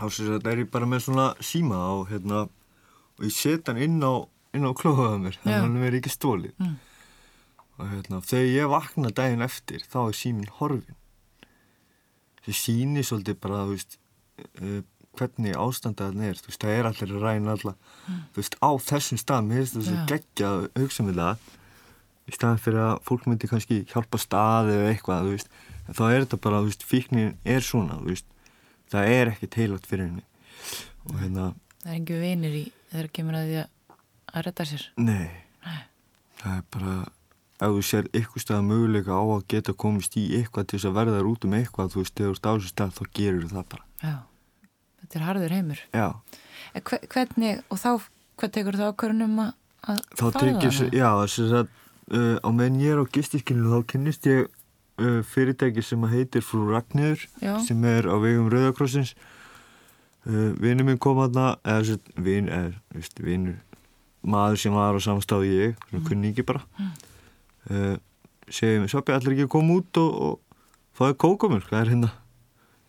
þá 0.00 0.04
sem 0.10 0.30
þetta 0.32 0.50
er 0.54 0.62
ég 0.64 0.70
bara 0.72 0.88
með 0.88 1.02
svona 1.04 1.26
síma 1.44 1.76
á 1.78 1.92
hérna 2.10 2.40
og 2.48 3.22
ég 3.26 3.34
set 3.36 3.68
hann 3.68 3.78
inn 3.78 4.00
á, 4.02 4.24
inn 4.56 4.64
á 4.66 4.72
klóðaða 4.74 5.18
mér 5.20 5.36
þannig 5.42 5.56
að 5.58 5.64
hann 5.66 5.76
verið 5.84 6.00
ekki 6.00 6.14
stólið 6.14 6.54
Mm. 6.58 6.74
og 7.76 7.84
hérna 7.92 8.20
þegar 8.24 8.48
ég 8.56 8.72
vakna 8.72 9.12
daginn 9.20 9.44
eftir 9.46 9.84
þá 9.86 9.98
er 10.08 10.16
síminn 10.16 10.50
horfin 10.58 10.96
það 12.46 12.58
sýnir 12.60 13.06
svolítið 13.06 13.38
bara 13.44 13.62
þú 13.68 13.76
veist 13.76 13.96
uh, 14.60 14.80
hvernig 15.18 15.56
ástandaðan 15.58 16.26
er 16.28 16.38
þú 16.38 16.50
veist 16.50 16.64
það 16.64 16.76
er 16.76 16.88
allir 16.90 17.14
að 17.16 17.24
ræna 17.24 17.54
alla. 17.56 17.74
Þú 18.06 18.42
veist 18.42 18.58
á 18.62 18.70
þessum 18.90 19.20
stað 19.20 19.48
mér 19.48 19.62
finnst 19.62 19.78
þess 19.78 19.94
að 19.94 20.12
gegja 20.14 20.52
hugsa 20.78 21.06
með 21.06 21.20
það 21.20 21.48
í 22.30 22.36
staðan 22.36 22.62
fyrir 22.62 22.84
að 22.84 23.00
fólk 23.08 23.26
myndi 23.26 23.50
kannski 23.50 23.80
hjálpa 23.90 24.20
stað 24.22 24.70
eða 24.76 24.92
eitthvað 24.92 25.26
þú 25.26 25.34
veist 25.34 25.50
en 25.86 25.98
þá 25.98 26.04
er 26.06 26.20
þetta 26.24 26.40
bara 26.46 26.60
þú 26.62 26.70
veist 26.70 26.86
fíknin 26.86 27.32
er 27.44 27.66
svona 27.66 27.98
þú 27.98 28.12
veist 28.12 28.28
það 28.92 29.14
er 29.16 29.32
ekkert 29.34 29.58
heilagt 29.60 29.90
fyrir 29.90 30.08
henni. 30.08 30.24
Og 31.10 31.18
hérna 31.18 31.52
Það 31.80 31.90
er 31.90 31.96
engin 31.96 32.20
vinir 32.20 32.56
í 32.58 32.64
þegar 32.90 33.06
kemur 33.16 33.38
að 33.38 33.46
því 33.48 33.56
að, 33.62 33.94
að 34.30 34.44
redda 34.46 34.66
sér. 34.68 34.82
Nei, 35.00 35.30
það 36.42 36.56
er 36.58 36.64
bara 36.76 36.94
ef 37.60 37.74
þú 37.76 37.82
sér 37.84 38.06
eitthvað 38.16 38.42
stað 38.44 38.62
möguleika 38.70 39.12
á 39.12 39.22
að 39.36 39.42
geta 39.52 39.72
komist 39.76 40.16
í 40.16 40.24
eitthvað 40.38 40.66
til 40.70 40.78
þess 40.78 40.88
að 40.90 40.94
verða 40.98 41.16
þér 41.18 41.28
út 41.30 41.44
um 41.48 41.56
eitthvað 41.58 41.90
þú 41.94 42.02
veist, 42.02 42.14
þegar 42.16 42.38
þú 42.40 42.54
þessu 42.56 42.70
stað 42.72 42.94
þá 42.96 43.02
gerir 43.18 43.48
það 43.50 43.66
bara. 43.74 43.84
Já, 44.00 44.14
þetta 45.02 45.18
er 45.20 45.26
harður 45.28 45.56
heimur. 45.58 45.82
Já, 45.92 46.06
En 46.74 46.82
hve- 46.86 47.06
Hvernig, 47.10 47.60
og 47.72 47.78
þá, 47.82 47.90
hvað 48.38 48.50
tekur 48.54 48.76
þú 48.78 48.88
ákvörunum 48.92 49.38
að, 49.42 49.52
þá 50.14 50.24
tryggir 50.38 50.70
þarna? 50.76 50.96
já, 51.00 51.08
þess 51.24 51.54
að 51.60 51.68
uh, 52.14 52.36
á 52.40 52.48
meðan 52.54 52.80
ég 52.80 52.92
er 52.94 53.00
á 53.02 53.12
gistikinu 53.16 53.72
þá 53.74 53.78
kynnist 53.90 54.26
ég 54.30 54.46
uh, 54.46 55.20
fyrirtæki 55.26 55.82
sem 55.82 56.04
að 56.06 56.14
heitir 56.16 56.44
Frú 56.46 56.68
Ragnir 56.70 57.24
Já. 57.42 57.56
sem 57.66 57.84
er 57.84 58.06
á 58.06 58.14
vegum 58.22 58.48
Rauðakrossins 58.52 59.14
uh, 60.28 60.52
vinur 60.60 60.86
minn 60.86 61.00
kom 61.02 61.18
aðna 61.24 61.56
eða 61.64 61.82
þess 61.82 61.96
að 61.96 62.24
vin, 62.28 62.48
eða, 62.48 62.72
veist, 62.94 63.20
vinur 63.24 63.58
maður 64.22 64.60
sem 64.60 64.74
var 64.76 64.94
á 64.94 65.00
samstáði 65.00 65.52
ég 65.56 65.86
svona 65.88 66.06
kunningi 66.08 66.44
bara 66.46 66.62
uh, 67.68 67.96
segir 68.48 68.80
mér, 68.80 68.90
Svabbi, 68.90 69.14
allir 69.14 69.36
ekki 69.36 69.46
að 69.48 69.52
koma 69.52 69.78
út 69.80 70.00
og, 70.00 70.10
og 70.26 70.98
fáið 70.98 71.16
kókumur, 71.24 71.64
það 71.68 71.80
er 71.82 71.92
hérna 71.94 72.10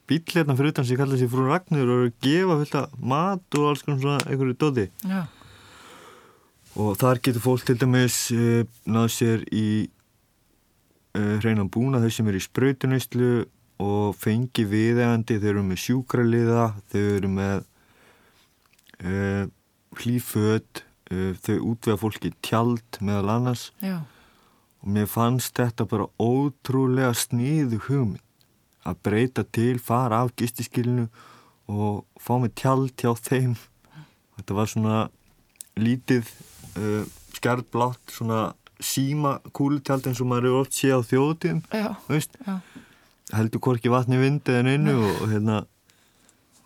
bíl 0.10 0.23
hérna 0.27 0.57
fyrir 0.57 0.73
utan 0.73 0.88
sem 0.88 0.99
kallar 0.99 1.19
sér 1.19 1.31
frú 1.31 1.45
Ragnir 1.47 1.88
og 1.88 1.93
er 1.93 2.10
að 2.10 2.17
gefa 2.25 2.57
fullt 2.60 2.77
af 2.81 2.97
mat 3.13 3.57
og 3.60 3.69
alls 3.69 3.86
konar 3.86 4.01
svona 4.01 4.25
einhverju 4.25 4.57
dóti 4.60 4.88
Já, 5.07 5.21
og 6.81 6.93
þar 6.99 7.21
getur 7.23 7.45
fólk 7.45 7.65
til 7.67 7.79
dæmis 7.79 8.19
uh, 8.36 8.62
náð 8.88 9.10
sér 9.15 9.45
í 9.51 9.67
uh, 11.15 11.38
hreinan 11.43 11.71
búna 11.71 12.01
þau 12.03 12.12
sem 12.12 12.31
eru 12.31 12.41
í 12.41 12.45
sprautunistlu 12.47 13.31
og 13.81 14.13
fengi 14.19 14.67
viðegandi, 14.69 15.39
þau 15.41 15.49
eru 15.55 15.63
með 15.65 15.79
sjúkraliða, 15.81 16.65
þau 16.91 17.01
eru 17.01 17.29
með 17.34 17.67
hlýföt, 19.97 20.84
uh, 21.10 21.31
þau 21.41 21.55
útvega 21.71 21.97
fólki 21.97 22.29
tjald 22.45 22.99
meðal 23.01 23.38
annars. 23.39 23.71
Já, 23.81 24.03
og 24.82 24.94
mér 24.96 25.10
fannst 25.10 25.56
þetta 25.58 25.86
bara 25.89 26.10
ótrúlega 26.22 27.13
sníðu 27.17 27.82
hugmynd. 27.88 28.22
Að 28.82 28.98
breyta 29.06 29.44
til, 29.46 29.78
fara 29.78 30.24
af 30.26 30.32
gistiskilinu 30.39 31.06
og 31.70 32.06
fá 32.17 32.34
mig 32.41 32.56
tjald 32.58 32.96
hjá 32.98 33.13
þeim. 33.13 33.54
Þetta 34.39 34.58
var 34.58 34.72
svona 34.72 35.02
lítið 35.78 36.26
uh, 36.82 37.04
skjarblátt 37.38 38.15
svona 38.15 38.52
síma 38.82 39.38
kúlutjald 39.54 40.08
eins 40.10 40.22
og 40.24 40.32
maður 40.32 40.50
eru 40.50 40.62
oft 40.63 40.74
séð 40.74 40.98
á 40.98 41.02
já, 41.70 42.58
heldur 43.38 43.62
hvorki 43.62 43.91
vatni 43.94 44.17
vindi 44.17 44.56
en 44.58 44.72
einu 44.72 44.96
og, 44.98 45.22
og 45.22 45.30
hérna 45.32 45.60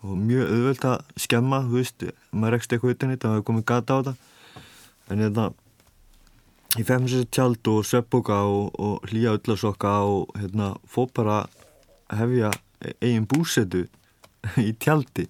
og 0.06 0.16
mjög 0.22 0.48
auðvelt 0.54 0.86
að 0.88 1.20
skemma 1.20 1.60
þú 1.66 1.78
veist, 1.80 2.06
maður 2.30 2.56
rekst 2.56 2.72
eitthvað 2.72 2.96
utan 2.96 3.12
þetta 3.14 3.28
og 3.28 3.36
hefur 3.36 3.46
komið 3.50 3.66
gata 3.70 3.96
á 3.96 3.98
þetta. 4.00 4.14
En 5.10 5.22
hérna 5.22 5.46
ég 6.76 6.84
fekk 6.86 7.00
mér 7.04 7.12
sér 7.12 7.28
tjald 7.32 7.68
og 7.72 7.84
sveppbóka 7.86 8.36
og, 8.50 8.74
og 8.80 9.06
hlýja 9.10 9.36
öllasokka 9.36 9.92
og 10.08 10.34
hérna 10.38 10.74
fór 10.90 11.08
bara 11.16 11.38
hefja 12.12 12.50
eigin 13.00 13.26
búsetu 13.28 13.86
í 14.68 14.72
tjaldi. 14.82 15.26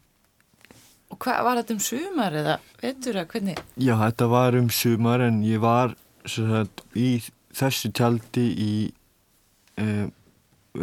Og 1.13 1.19
hvað 1.23 1.45
var 1.47 1.61
þetta 1.61 1.77
um 1.77 1.83
sumar 1.87 2.35
eða 2.35 2.57
veitur 2.83 3.21
að 3.21 3.29
hvernig? 3.33 3.61
Já, 3.79 3.95
þetta 4.03 4.27
var 4.33 4.59
um 4.59 4.71
sumar 4.75 5.23
en 5.23 5.39
ég 5.47 5.63
var 5.63 5.95
sagt, 6.27 6.83
í 6.99 7.21
þessu 7.57 7.93
tjaldi 7.95 8.47
í 8.59 8.73
e, 9.81 10.09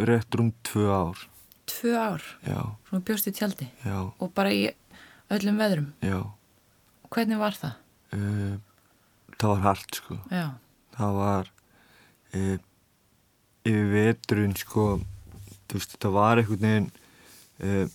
rétt 0.08 0.38
rúm 0.40 0.50
tvö 0.66 0.88
ár. 0.90 1.20
Tvö 1.68 1.92
ár, 1.96 2.24
já, 2.44 2.60
svona 2.88 3.04
bjóst 3.04 3.28
í 3.28 3.34
tjaldi? 3.36 3.68
Já, 3.84 3.98
og 4.08 4.32
bara 4.36 4.52
í 4.52 4.64
öllum 5.32 5.60
veðrum. 5.60 5.92
já. 6.04 6.22
Hvernig 7.14 7.38
var 7.38 7.54
það? 7.54 7.76
e, 8.16 8.18
það 9.44 9.52
var 9.52 9.64
hart 9.68 9.98
sko. 10.00 10.18
Já, 10.32 10.46
það 10.96 11.18
var 11.20 11.50
e, 12.32 12.58
yfir 13.64 13.90
veturinn 13.92 14.56
sko 14.58 14.86
þú 15.68 15.78
veist 15.78 15.94
þetta 15.96 16.12
var 16.14 16.40
einhvern 16.40 16.64
veginn 16.64 16.90
e, 17.60 17.86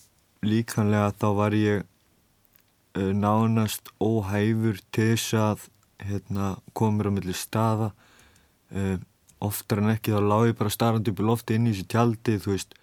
líkanlega 0.45 1.11
þá 1.19 1.27
var 1.39 1.57
ég 1.57 1.83
e, 1.83 3.09
nánast 3.17 3.91
óhæfur 3.97 4.81
til 4.93 5.11
þess 5.15 5.37
að 5.39 5.67
hérna, 5.99 6.53
komur 6.71 7.09
á 7.09 7.11
milli 7.11 7.35
staða. 7.35 7.91
E, 8.71 8.99
oftar 9.43 9.81
en 9.83 9.93
ekki 9.93 10.13
þá 10.13 10.21
lág 10.23 10.49
ég 10.49 10.59
bara 10.59 10.71
starrandi 10.73 11.11
upp 11.13 11.21
í 11.21 11.27
lofti 11.27 11.57
inn 11.57 11.67
í 11.69 11.73
þessu 11.73 11.89
tjaldi 11.91 12.37
þú 12.43 12.53
veist 12.53 12.78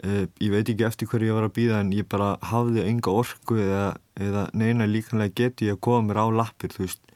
ég 0.00 0.50
veit 0.52 0.68
ekki 0.72 0.86
eftir 0.86 1.08
hverju 1.10 1.28
ég 1.28 1.36
var 1.36 1.46
að 1.48 1.56
býða 1.58 1.82
en 1.82 1.92
ég 1.92 2.08
bara 2.08 2.32
hafði 2.48 2.86
enga 2.88 3.12
orku 3.12 3.58
eða, 3.60 3.84
eða 4.16 4.46
neina 4.56 4.88
líkanlega 4.88 5.36
geti 5.42 5.68
ég 5.68 5.76
að 5.76 5.84
koma 5.84 6.08
mér 6.08 6.22
á 6.24 6.26
lappir 6.40 6.72
þú 6.72 6.86
veist. 6.86 7.14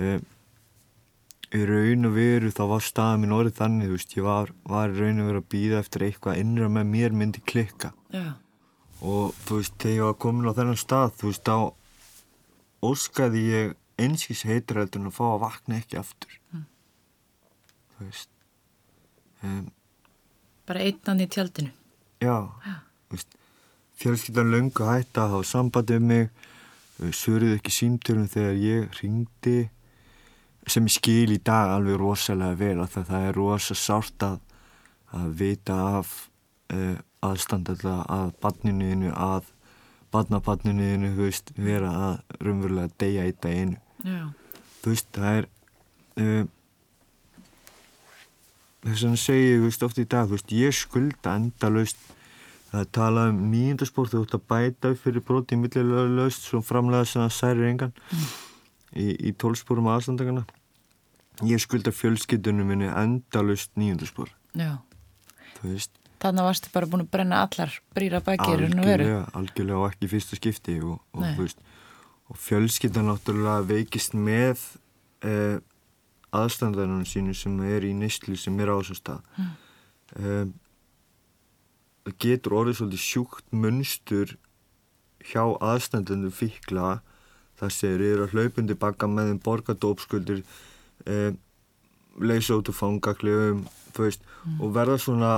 E, 0.00 0.18
í 1.54 1.60
raun 1.66 2.08
og 2.08 2.14
veru 2.16 2.50
þá 2.54 2.62
var 2.72 2.86
staða 2.86 3.20
mín 3.22 3.34
orðið 3.36 3.58
þannig 3.60 3.90
þú 3.90 3.96
veist 3.96 4.16
ég 4.16 4.26
var, 4.26 4.54
var 4.74 4.94
í 4.94 4.98
raun 4.98 5.22
og 5.22 5.30
veru 5.30 5.42
að 5.42 5.50
býða 5.54 5.82
eftir 5.84 6.06
eitthvað 6.06 6.42
innra 6.42 6.70
með 6.70 6.90
mér 6.94 7.16
myndi 7.20 7.42
klikka. 7.46 7.92
Já, 8.14 8.34
og 9.00 9.36
þú 9.46 9.60
veist 9.60 9.76
þegar 9.80 9.96
ég 9.96 10.08
var 10.08 10.18
komin 10.24 10.50
á 10.50 10.56
þennan 10.58 10.80
stað 10.80 11.14
þú 11.20 11.30
veist 11.30 11.46
þá 11.46 11.56
óskaði 12.90 13.44
ég 13.48 13.76
einskis 14.00 14.46
en 14.48 15.10
að 15.10 15.14
fá 15.14 15.24
að 15.28 15.42
vakna 15.44 15.80
ekki 15.80 15.98
aftur. 16.00 16.38
Þú 17.96 18.06
veist. 18.06 18.30
Um, 19.44 19.68
bara 20.68 20.84
einnan 20.86 21.22
í 21.24 21.28
tjaldinu. 21.28 21.72
Fjölskyldan 24.00 24.50
löngu 24.52 24.86
hætta 24.88 25.26
að 25.26 25.34
hafa 25.34 25.48
sambandi 25.48 25.96
um 26.00 26.06
mig, 26.08 26.30
svöruðu 27.16 27.56
ekki 27.58 27.72
símtölum 27.72 28.28
þegar 28.28 28.58
ég 28.60 28.98
ringdi, 29.00 29.70
sem 30.68 30.86
ég 30.88 30.94
skil 30.94 31.32
í 31.32 31.38
dag 31.44 31.72
alveg 31.74 31.98
rosalega 32.00 32.58
vel 32.60 32.76
að 32.80 32.92
það, 32.94 33.06
það 33.10 33.26
er 33.28 33.38
rosa 33.40 33.76
sárt 33.76 34.26
að, 34.26 34.38
að 35.16 35.32
vita 35.40 35.78
af 35.98 36.12
uh, 36.74 36.96
aðstandalla 37.24 37.96
að 38.08 38.30
badninuðinu, 38.44 39.10
að 39.16 39.50
veist, 41.16 41.52
vera 41.56 41.90
að 42.10 42.38
raunverulega 42.40 42.96
deyja 43.00 43.28
í 43.28 43.36
daginu. 43.40 43.76
Þú 44.80 44.94
veist, 44.94 45.12
það 45.16 45.40
er... 45.40 45.52
Uh, 46.20 46.48
þess 48.84 49.06
að 49.08 49.18
segja 49.20 49.52
ég 49.54 49.64
veist, 49.66 49.84
oft 49.86 50.00
í 50.00 50.06
dag, 50.08 50.28
þú 50.28 50.38
veist, 50.38 50.54
ég 50.56 50.76
skulda 50.76 51.36
endalaust 51.36 52.00
það 52.70 52.84
er 52.84 52.90
talað 52.94 53.32
um 53.32 53.40
nýjöndaspór 53.50 54.10
þú 54.10 54.22
ert 54.24 54.36
að 54.38 54.46
bæta 54.52 54.92
upp 54.94 55.02
fyrir 55.02 55.24
broti 55.26 55.56
í 55.56 55.60
millileglaust 55.60 56.46
svo 56.46 56.62
framlega 56.64 57.08
sem 57.08 57.24
það 57.24 57.36
særir 57.36 57.70
engan 57.72 57.94
í, 58.94 59.06
í 59.10 59.32
tólspórum 59.34 59.90
aðstandagana 59.90 60.44
ég 61.48 61.62
skulda 61.62 61.92
fjölskyldunum 61.94 62.70
minni 62.70 62.90
endalaust 62.90 63.74
þú 65.58 65.72
veist, 65.72 65.96
Þannig 66.20 66.44
varstu 66.44 66.68
bara 66.74 66.88
búin 66.90 67.06
að 67.06 67.12
brenna 67.14 67.40
allar 67.46 67.74
brýra 67.96 68.20
bækir 68.20 68.66
algjörlega, 68.66 69.20
algjörlega 69.38 69.78
og 69.80 69.86
ekki 69.88 70.04
í 70.04 70.10
fyrsta 70.10 70.36
skipti 70.36 70.74
og, 70.84 70.98
og, 71.16 71.22
þú 71.24 71.46
veist, 71.46 71.62
og 72.28 72.40
fjölskyldan 72.44 73.08
náttúrulega 73.08 73.64
veikist 73.70 74.16
með 74.18 74.66
eh, 75.24 75.56
aðstandarinn 76.36 77.06
sínu 77.08 77.34
sem 77.36 77.56
er 77.66 77.86
í 77.86 77.92
neyslu 77.96 78.36
sem 78.38 78.58
er 78.62 78.70
á 78.70 78.78
þessum 78.78 78.98
stað 79.00 79.20
mm. 79.36 80.52
það 82.06 82.16
getur 82.24 82.56
orðið 82.60 82.80
svolítið 82.80 83.04
sjúkt 83.04 83.54
munstur 83.54 84.36
hjá 85.30 85.42
aðstandunum 85.60 86.34
fíkla 86.34 87.00
þar 87.60 87.74
sem 87.74 87.94
þeir 87.94 88.06
eru 88.08 88.26
að 88.26 88.34
hlaupundi 88.36 88.76
baka 88.80 89.08
með 89.10 89.32
þeim 89.32 89.40
borgadópskuldir 89.44 90.42
eh, 91.06 91.32
leysa 92.20 92.58
út 92.58 92.70
og 92.72 92.76
fangaklefum 92.76 93.64
þú 93.94 94.06
veist, 94.06 94.24
og 94.58 94.74
verða 94.74 94.98
svona 95.02 95.32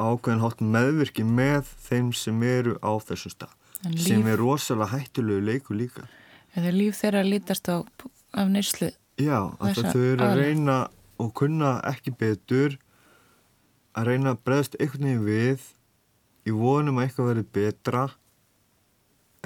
ákveðin 0.00 0.42
hátt 0.44 0.62
meðvirki 0.62 1.24
með 1.26 1.68
þeim 1.86 2.12
sem 2.16 2.42
eru 2.46 2.76
á 2.80 2.92
þessum 3.00 3.34
stað 3.34 3.54
líf, 3.90 4.06
sem 4.06 4.26
er 4.28 4.40
rosalega 4.40 4.92
hættulegu 4.94 5.44
leiku 5.44 5.76
líka 5.76 6.06
eða 6.56 6.72
líf 6.72 7.00
þeirra 7.02 7.24
lítast 7.26 7.68
á 7.68 7.84
af 8.36 8.48
neyslu. 8.52 8.90
Já, 9.16 9.38
að 9.60 9.80
þau 9.80 10.02
eru 10.02 10.26
að 10.26 10.40
reyna 10.42 10.76
og 11.22 11.32
kunna 11.36 11.78
ekki 11.88 12.12
betur 12.20 12.76
að 13.96 14.10
reyna 14.10 14.34
að 14.34 14.42
bregðast 14.44 14.76
einhvern 14.76 15.06
veginn 15.06 15.24
við 15.24 15.66
í 16.46 16.54
vonum 16.54 17.00
að 17.00 17.06
eitthvað 17.06 17.30
verið 17.32 17.48
betra 17.56 18.02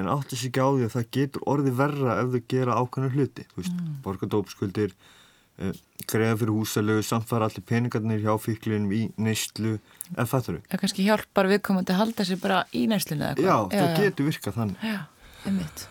en 0.01 0.11
áttu 0.11 0.37
sig 0.37 0.51
ekki 0.51 0.65
á 0.65 0.69
því 0.73 0.89
að 0.89 0.95
það 0.97 1.07
getur 1.17 1.47
orðið 1.53 1.79
verra 1.79 2.17
ef 2.23 2.35
þau 2.35 2.43
gera 2.55 2.79
ákveðna 2.81 3.13
hluti 3.15 3.47
mm. 3.47 3.93
borgadópskuldir 4.05 4.97
uh, 4.97 5.73
greiða 6.11 6.41
fyrir 6.41 6.55
húsalegu, 6.57 7.07
samfara 7.07 7.51
allir 7.51 7.67
peningarnir 7.69 8.25
hjá 8.25 8.33
fíklinum 8.43 8.91
í 8.97 9.05
neyslu 9.21 9.77
eða 10.17 10.27
þau? 10.33 10.59
Það 10.73 10.83
kannski 10.83 11.07
hjálpar 11.07 11.51
viðkomandi 11.53 11.95
að 11.95 12.03
halda 12.03 12.27
sér 12.27 12.43
bara 12.43 12.65
í 12.75 12.87
neyslunni 12.91 13.31
eða 13.31 13.47
Já, 13.47 13.55
eitthvað. 13.55 13.87
það 13.87 14.05
getur 14.09 14.31
virkað 14.33 14.61
þannig 14.61 14.87
Já, 14.91 15.01
einmitt. 15.45 15.89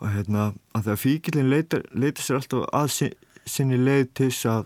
Og 0.00 0.12
hérna, 0.12 0.50
að 0.76 0.88
þegar 0.88 1.02
fíkilin 1.02 1.50
leitar, 1.52 1.84
leitar 1.96 2.26
sér 2.26 2.40
alltaf 2.40 2.66
að 2.76 2.88
sin, 2.92 3.12
sinni 3.48 3.78
leið 3.80 4.08
til 4.12 4.30
þess 4.30 4.48
að 4.52 4.64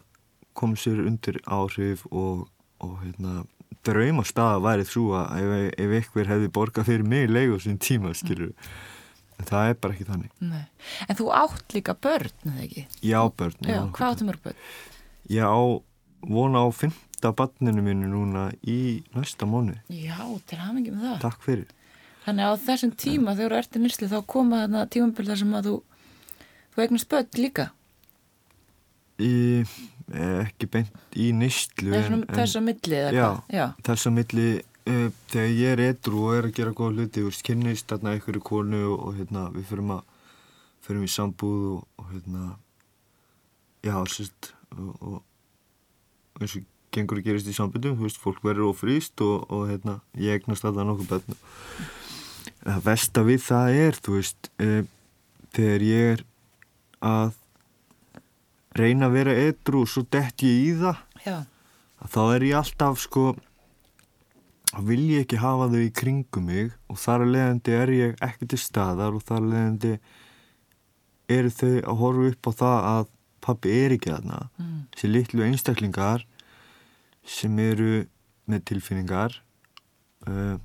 koma 0.58 0.78
sér 0.80 1.02
undir 1.06 1.40
áhrif 1.46 2.06
og, 2.10 2.46
og 2.82 2.94
hérna, 3.04 3.44
drauma 3.86 4.24
staða 4.26 4.60
væri 4.64 4.86
þrú 4.88 5.04
að 5.20 5.36
ef, 5.40 5.52
ef 5.84 5.98
einhver 5.98 6.32
hefði 6.34 6.54
borgað 6.56 6.90
fyrir 6.90 7.06
mig 7.06 7.30
leið 7.30 7.54
á 7.56 7.58
sín 7.64 7.78
tíma, 7.80 8.14
skilur 8.16 8.50
en 9.40 9.48
það 9.48 9.70
er 9.70 9.78
bara 9.80 9.96
ekki 9.96 10.08
þannig 10.08 10.32
Nei. 10.44 10.64
En 11.06 11.18
þú 11.18 11.28
átt 11.36 11.76
líka 11.76 11.94
börn, 11.96 12.34
eða 12.44 12.64
ekki? 12.66 12.86
Já, 13.06 13.20
börn 13.30 13.70
Já, 13.70 13.80
hvað 13.96 14.08
áttu 14.10 14.28
mörg 14.28 14.42
börn? 14.44 14.58
Ég 15.30 15.46
á 15.46 15.60
vona 16.20 16.64
á 16.64 16.68
fymta 16.74 17.32
barninu 17.36 17.84
mínu 17.86 18.10
núna 18.10 18.48
í 18.60 19.00
næsta 19.16 19.48
mánu 19.48 19.78
Já, 19.88 20.18
til 20.44 20.60
hafingi 20.60 20.92
með 20.92 21.06
það. 21.06 21.20
Takk 21.24 21.46
fyrir 21.46 21.68
Þannig 22.24 22.46
að 22.46 22.52
á 22.52 22.64
þessum 22.66 22.94
tíma 23.00 23.35
þegar 23.37 23.54
þú 23.54 23.61
ert 23.62 23.76
í 23.76 23.83
nýslu 23.85 24.09
þá 24.11 24.18
koma 24.28 24.62
þarna 24.64 24.87
tímambil 24.92 25.28
þar 25.30 25.40
sem 25.40 25.54
að 25.56 25.68
þú, 25.70 25.76
þú 26.74 26.83
eignast 26.85 27.09
börn 27.11 27.38
líka. 27.40 27.70
í, 29.20 29.64
eh, 30.12 30.37
ekki 30.46 30.68
beint 30.70 31.16
í 31.16 31.30
Þessum, 31.37 32.24
þess 32.28 32.56
að 32.56 32.66
milli 32.68 33.00
Já. 33.14 33.28
Já. 33.52 33.66
þess 33.85 34.09
að 34.09 34.16
milli 34.16 34.48
uh, 34.88 35.11
þegar 35.33 35.50
ég 35.50 35.74
er 35.74 35.83
edru 35.90 36.24
og 36.24 36.37
er 36.38 36.48
að 36.48 36.56
gera 36.56 36.72
góða 36.76 36.96
hluti 36.96 37.24
veist, 37.26 37.44
kynnist 37.46 37.90
þarna 37.90 38.16
einhverju 38.16 38.42
konu 38.44 38.80
og, 38.94 39.06
og 39.09 39.18
hérna, 39.18 39.46
við 39.54 39.68
fyrum 39.70 39.94
að 39.98 40.02
fyrum 40.87 41.04
í 41.04 41.12
sambúð 41.12 41.66
og, 41.74 41.87
og 42.00 42.11
hérna 42.14 42.56
já, 43.85 43.94
sérst 44.09 44.52
og, 44.76 44.92
og 45.00 46.40
eins 46.40 46.56
og 46.56 46.68
gengur 46.90 47.20
að 47.20 47.28
gerist 47.28 47.48
í 47.50 47.54
sambundum, 47.54 47.96
þú 47.98 48.09
veist, 48.09 48.18
fólk 48.18 48.42
verður 48.42 48.72
ofrýst 48.72 49.20
og, 49.22 49.44
og 49.52 49.68
hérna, 49.70 50.00
ég 50.18 50.40
egnast 50.40 50.64
alltaf 50.66 50.88
nokkuð 50.88 51.12
bönn 51.12 51.40
það 52.64 52.80
versta 52.86 53.22
við 53.26 53.44
það 53.46 53.76
er, 53.84 53.98
þú 54.04 54.16
veist 54.18 54.50
uh, 54.62 54.82
þegar 55.56 55.84
ég 55.86 56.10
er 56.14 56.24
að 57.10 57.36
reyna 58.78 59.08
að 59.08 59.14
vera 59.18 59.36
edru 59.48 59.80
og 59.84 59.88
svo 59.90 60.04
dett 60.14 60.44
ég 60.46 60.58
í 60.68 60.74
það 60.78 60.98
Já. 61.24 61.36
að 62.04 62.12
þá 62.14 62.20
er 62.36 62.44
ég 62.50 62.58
alltaf 62.60 63.00
sko 63.02 63.24
vil 64.86 65.02
ég 65.10 65.24
ekki 65.24 65.40
hafa 65.42 65.66
þau 65.72 65.80
í 65.82 65.90
kringum 65.98 66.44
mig 66.46 66.68
og 66.92 67.00
þar 67.02 67.24
að 67.24 67.32
leiðandi 67.34 67.72
er 67.74 67.90
ég 67.96 68.20
ekki 68.22 68.46
til 68.52 68.60
staðar 68.62 69.16
og 69.18 69.24
þar 69.26 69.40
að 69.42 69.48
leiðandi 69.54 69.92
eru 71.30 71.50
þau 71.54 71.72
að 71.80 71.98
horfa 72.04 72.28
upp 72.30 72.46
á 72.46 72.52
það 72.60 72.86
að 72.92 73.10
pappi 73.40 73.72
er 73.80 73.96
ekki 73.96 74.12
þarna 74.14 74.38
Mm. 74.60 74.78
þessi 74.94 75.08
litlu 75.10 75.42
einstaklingar 75.46 76.24
sem 77.24 77.58
eru 77.62 78.04
með 78.50 78.64
tilfinningar 78.70 79.38
uh, 80.28 80.56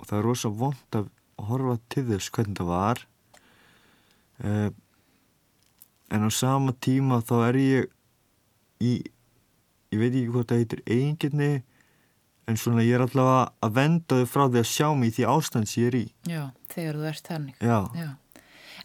og 0.00 0.06
það 0.08 0.18
er 0.18 0.24
rosa 0.26 0.48
vond 0.48 0.96
að 0.98 1.10
horfa 1.38 1.78
til 1.92 2.04
þess 2.10 2.30
hvernig 2.34 2.58
það 2.60 2.70
var 2.70 3.02
uh, 4.44 4.70
en 6.12 6.26
á 6.28 6.30
sama 6.34 6.72
tíma 6.84 7.20
þá 7.24 7.34
er 7.48 7.58
ég 7.62 7.90
í 8.82 8.94
ég 9.92 10.00
veit 10.00 10.12
ekki 10.16 10.32
hvort 10.32 10.48
það 10.52 10.62
heitir 10.62 10.82
eigingirni 10.86 11.50
en 12.50 12.56
svona 12.58 12.82
ég 12.84 12.96
er 12.98 13.04
allavega 13.06 13.52
að 13.62 13.74
venda 13.76 14.18
þau 14.22 14.26
frá 14.32 14.44
því 14.50 14.60
að 14.62 14.70
sjá 14.72 14.88
mig 14.98 15.12
í 15.12 15.16
því 15.18 15.26
ástand 15.36 15.68
sem 15.70 15.82
ég 15.84 15.90
er 15.92 15.98
í 16.00 16.04
Já, 16.32 16.42
þegar 16.74 16.98
þú 16.98 17.08
ert 17.12 17.28
þannig. 17.30 17.56
já, 17.62 17.78
Já. 17.96 18.08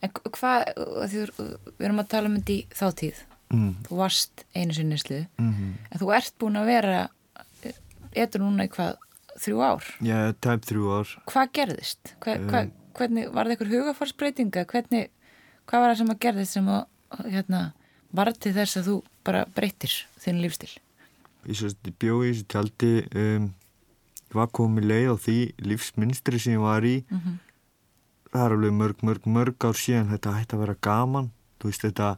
En 0.05 0.11
hva- 0.13 0.29
hvað, 0.29 0.65
við 1.09 1.85
erum 1.87 1.99
að 2.03 2.09
tala 2.11 2.29
um 2.29 2.35
þetta 2.37 2.53
í 2.53 2.59
þáttíð. 2.77 3.21
mm, 3.49 3.71
Þú 3.87 3.95
varst 3.97 4.43
einu 4.53 4.73
sinni 4.77 4.93
nýslu, 4.93 5.23
mm 5.41 5.71
en 5.89 5.99
þú 6.03 6.11
ert 6.13 6.33
búin 6.37 6.59
að 6.59 6.67
vera 6.69 6.99
eitthvað 8.13 8.41
núna 8.43 8.67
í 8.67 8.69
hvað, 8.75 8.97
þrjú 9.37 9.61
ár. 9.61 9.83
er 10.03 10.33
tæp 10.41 10.65
þrjú 10.65 10.91
ár 10.99 11.13
Hvað 11.29 11.53
gerðist? 11.53 12.15
Hva, 12.23 12.37
Um. 12.37 12.47
hva, 12.49 12.63
hvernig, 12.97 13.29
var 13.33 13.45
það 13.45 13.55
eitthvað 13.55 13.75
hugafarsbreytinga? 13.75 14.65
Hvernig, 14.65 15.09
hvað 15.69 15.83
var 15.83 15.93
það 15.93 15.97
sem 16.01 16.13
að 16.13 16.19
gerðist 16.25 16.57
sem 16.57 16.67
að, 16.67 16.83
hérna, 17.27 17.61
var 18.11 18.33
til 18.33 18.53
þess 18.53 18.77
að 18.77 18.91
þú 18.91 18.97
bara 19.27 19.45
breytir 19.55 19.93
þinn 20.23 20.41
lífstil? 20.41 20.73
ég 21.47 21.55
svo 21.55 21.71
bjóði 22.01 22.31
þessu 22.31 22.47
tjaldi 22.51 22.91
um, 23.15 23.49
ég 24.27 24.35
var 24.35 24.49
komið 24.55 24.89
leið 24.91 25.11
á 25.13 25.15
því 25.23 25.37
lífsmynstri 25.63 26.41
sem 26.41 26.57
ég 26.57 26.63
var 26.63 26.83
í 26.83 26.97
Mm 27.07 27.19
-hmm. 27.19 27.37
það 28.31 28.45
er 28.45 28.51
alveg 28.51 28.73
mörg, 28.73 28.97
mörg, 29.03 29.23
mörg 29.25 29.65
ár 29.65 29.77
síðan 29.77 30.11
þetta 30.11 30.35
hætti 30.35 30.55
að 30.55 30.59
vera 30.59 30.75
gaman 30.81 31.31
þú 31.59 31.63
veist 31.69 31.81
þetta 31.81 32.17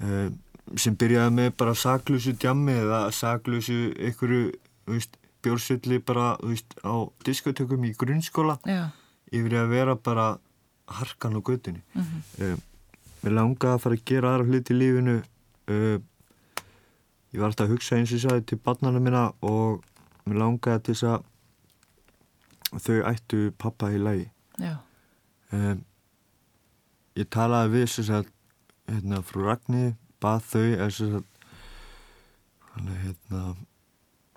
uh, 0.00 0.30
sem 0.76 0.96
byrjaði 0.96 1.30
með 1.30 1.50
bara 1.56 1.74
saklausu 1.74 2.32
djammi 2.32 2.72
eða 2.72 3.10
saklausu 3.12 3.92
einhverju, 3.98 4.52
þú 4.86 4.92
veist, 4.92 5.16
bjórsölli 5.44 6.00
bara, 6.00 6.34
veist, 6.42 6.76
á 6.82 6.94
diskotökum 7.26 7.84
í 7.84 7.94
grunnskóla. 7.98 8.58
Já. 8.68 8.90
yfir 9.34 9.56
að 9.58 9.70
vera 9.72 9.94
bara 9.96 10.38
harkan 10.86 11.36
á 11.36 11.40
göttunni 11.40 11.82
Mm 11.94 12.02
-hmm. 12.02 12.52
uh, 12.52 12.58
mér 13.22 13.32
langaði 13.32 13.74
að 13.74 13.80
fara 13.80 13.94
að 13.94 14.04
gera 14.04 14.34
aðra 14.34 14.44
hluti 14.44 14.74
í 14.74 14.78
lífinu. 14.78 15.22
Uh, 15.68 15.98
ég 17.32 17.40
var 17.40 17.46
alltaf 17.48 17.66
að 17.66 17.72
hugsa 17.72 17.96
eins 17.96 18.12
og 18.12 18.16
ég 18.18 18.22
sagði 18.22 18.46
til 18.46 18.58
barnana 18.58 19.00
minna 19.00 19.32
og 19.40 19.84
mér 20.26 20.38
langaði 20.38 20.82
til 20.82 20.94
þess 20.94 21.04
að 21.04 22.80
þau 22.80 23.00
ættu 23.10 23.52
pappa 23.58 23.90
í 23.92 23.98
lagi. 23.98 24.30
Um, 25.52 25.84
ég 27.16 27.28
talaði 27.30 27.70
við 27.70 27.86
þess 27.86 28.10
að 28.10 28.26
hérna, 28.88 29.22
frú 29.22 29.44
Ragni 29.44 29.96
bað 30.20 30.40
þau 30.42 30.76
þess 30.76 31.00
að 31.00 31.24
hérna 32.74 33.53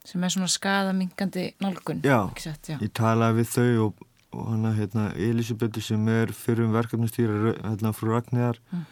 Sem 0.08 0.24
er 0.24 0.32
svona 0.32 0.48
skadamingandi 0.48 1.50
nálgun. 1.64 2.00
Já. 2.08 2.30
Satt, 2.40 2.70
já. 2.72 2.78
ég 2.80 2.92
talaði 2.96 3.42
við 3.42 3.50
þau 3.52 3.88
og, 3.88 4.04
og 4.32 4.46
hann 4.54 4.68
er 4.70 4.78
hérna 4.78 5.08
Elisabethu 5.20 5.84
sem 5.84 6.08
er 6.14 6.32
fyrir 6.36 6.68
um 6.68 6.76
verkefnastýra 6.76 7.58
hérna 7.60 7.96
frú 7.96 8.14
Ragniðar 8.16 8.62
Mm. 8.72 8.86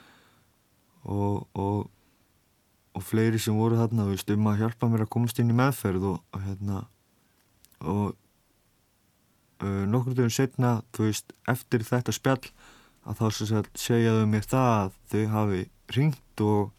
og, 1.06 1.48
og 1.54 1.92
og 2.96 3.04
fleiri 3.04 3.40
sem 3.42 3.56
voru 3.60 3.76
þarna 3.76 4.06
veist, 4.08 4.30
um 4.32 4.48
að 4.48 4.62
hjálpa 4.64 4.88
mér 4.88 5.04
að 5.04 5.12
komast 5.16 5.40
inn 5.42 5.52
í 5.52 5.58
meðferð 5.58 6.06
og, 6.14 6.22
og 6.32 6.46
hérna 6.46 6.84
og 7.84 8.06
uh, 9.60 9.84
nokkur 9.92 10.16
dögum 10.16 10.32
setna 10.32 10.78
veist, 10.96 11.36
eftir 11.52 11.84
þetta 11.84 12.16
spjall 12.16 12.46
að 13.06 13.20
þá 13.20 13.26
sagt 13.36 13.82
segjaðu 13.84 14.30
mér 14.32 14.48
það 14.48 14.70
að 14.78 14.96
þau 15.12 15.26
hafi 15.34 15.62
ringt 15.98 16.46
og 16.46 16.72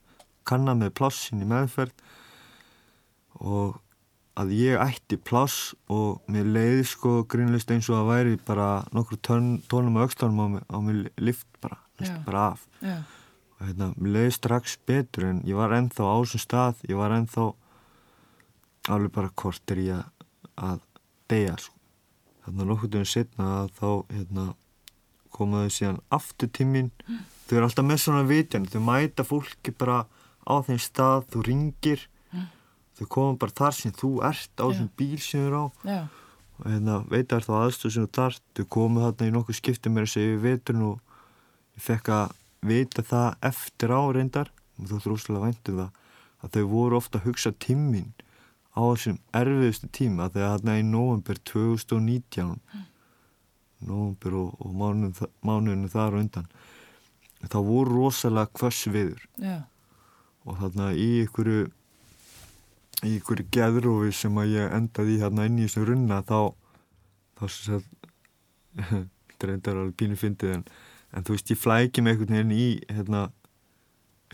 kannað 0.49 0.81
með 0.81 0.94
plássin 0.99 1.44
í 1.44 1.51
meðferð 1.51 1.92
og 3.44 3.77
að 4.37 4.53
ég 4.53 4.81
ætti 4.81 5.16
pláss 5.16 5.72
og 5.92 6.20
mér 6.31 6.49
leiði 6.53 6.85
sko 6.90 7.12
grínlist 7.31 7.70
eins 7.72 7.88
og 7.88 8.03
að 8.03 8.11
væri 8.11 8.38
bara 8.46 8.68
nokkur 8.94 9.20
tón, 9.25 9.46
tónum 9.70 9.96
og 9.96 10.07
aukstánum 10.07 10.59
á, 10.61 10.77
mér 10.85 11.07
lift 11.16 11.49
bara, 11.62 11.79
veist, 11.96 12.18
bara 12.27 12.42
af 12.53 12.66
Já. 12.85 12.99
og 13.57 13.62
hérna, 13.64 13.92
mér 13.96 14.12
leiði 14.18 14.35
strax 14.37 14.77
betur 14.87 15.31
en 15.31 15.40
ég 15.49 15.57
var 15.57 15.72
ennþá 15.77 16.05
á 16.05 16.16
þessum 16.20 16.44
stað 16.44 16.85
ég 16.90 17.01
var 17.01 17.14
ennþá 17.16 17.46
alveg 18.92 19.14
bara 19.16 19.33
kortir 19.35 19.81
í 19.83 19.88
að, 19.94 20.05
að 20.57 20.85
deyja 21.33 21.57
sko. 21.59 21.75
þannig 22.44 22.61
að 22.61 22.70
nokkur 22.72 22.92
dögum 22.92 23.11
setna 23.11 23.49
að 23.62 23.72
þá 23.81 23.88
hérna, 24.12 24.44
komaðu 25.33 25.72
síðan 25.72 26.03
aftur 26.12 26.53
til 26.53 26.68
mín 26.68 26.92
þau 27.46 27.57
eru 27.57 27.66
alltaf 27.70 27.88
með 27.88 28.03
svona 28.05 28.29
vitjan 28.29 28.68
þau 28.68 28.83
mæta 28.85 29.25
fólki 29.25 29.72
bara 29.72 30.05
á 30.44 30.55
þeim 30.66 30.79
stað 30.81 31.27
þú 31.33 31.42
ringir 31.49 32.05
þau 32.96 33.09
koma 33.16 33.37
bara 33.40 33.56
þar 33.61 33.76
sem 33.76 33.92
þú 33.96 34.11
ert 34.28 34.62
á 34.62 34.64
þessum 34.66 34.88
bíl 34.96 35.18
sem 35.20 35.42
þú 35.42 35.46
eru 35.46 35.61
á 35.61 35.66
Já. 35.85 36.00
og 36.56 36.66
hérna, 36.70 36.98
veitar 37.12 37.46
þá 37.46 37.52
aðstöð 37.61 37.94
sem 37.94 38.06
þú 38.06 38.12
þarft 38.20 38.44
þau 38.56 38.66
komu 38.76 39.04
þarna 39.04 39.28
í 39.28 39.35
nokkuð 39.37 39.61
skipti 39.61 39.92
mér 39.92 40.09
að 40.09 40.14
segja 40.14 40.42
veturinn 40.44 40.88
og 40.90 41.00
ég 41.76 41.87
fekk 41.87 42.12
að 42.16 42.37
vita 42.66 43.04
það 43.06 43.28
eftir 43.50 43.92
á 43.92 44.00
reyndar 44.16 44.52
og 44.80 44.90
þú 44.90 45.02
þrúslega 45.04 45.44
væntum 45.44 45.80
það 45.82 45.90
að 46.46 46.56
þau 46.56 46.64
voru 46.72 46.98
ofta 47.00 47.20
að 47.20 47.28
hugsa 47.30 47.52
tímin 47.62 48.12
á 48.76 48.80
þessum 48.80 49.18
erfiðustu 49.40 49.88
tíma 49.92 50.28
þegar 50.32 50.56
þarna 50.56 50.78
í 50.80 50.85
november 50.87 51.40
2019 51.48 52.56
november 53.87 54.37
og, 54.40 54.56
og 54.61 54.72
mánuðinu, 54.72 55.28
mánuðinu 55.44 55.92
þar 55.92 56.16
og 56.16 56.24
undan 56.24 56.50
þá 57.46 57.59
voru 57.62 58.00
rosalega 58.00 58.50
hvers 58.59 58.82
viður 58.90 59.24
Já. 59.40 59.59
og 60.48 60.61
þarna 60.62 60.90
í 60.96 61.09
ykkur 61.24 61.50
í 63.04 63.16
ykkur 63.18 63.42
geðrófi 63.52 64.14
sem 64.16 64.38
að 64.40 64.54
ég 64.56 64.76
endaði 64.78 65.18
hérna 65.20 65.46
inn 65.48 65.59
í 65.61 65.66
þessum 65.66 65.88
runna 65.90 66.22
þá 66.24 66.38
þá 67.37 67.42
sem 67.52 67.64
sagt 67.66 67.96
þetta 68.76 69.48
er 69.48 69.52
enda 69.52 69.74
alveg 69.74 69.96
pínu 70.00 70.18
fyndið 70.20 70.54
en, 70.54 70.62
en 71.12 71.26
þú 71.26 71.37
veist, 71.37 71.52
ég 71.52 71.61
flæki 71.61 72.04
mig 72.04 72.16
einhvern 72.16 72.38
veginn 72.38 72.54
í 72.56 72.68
hérna, 72.88 73.26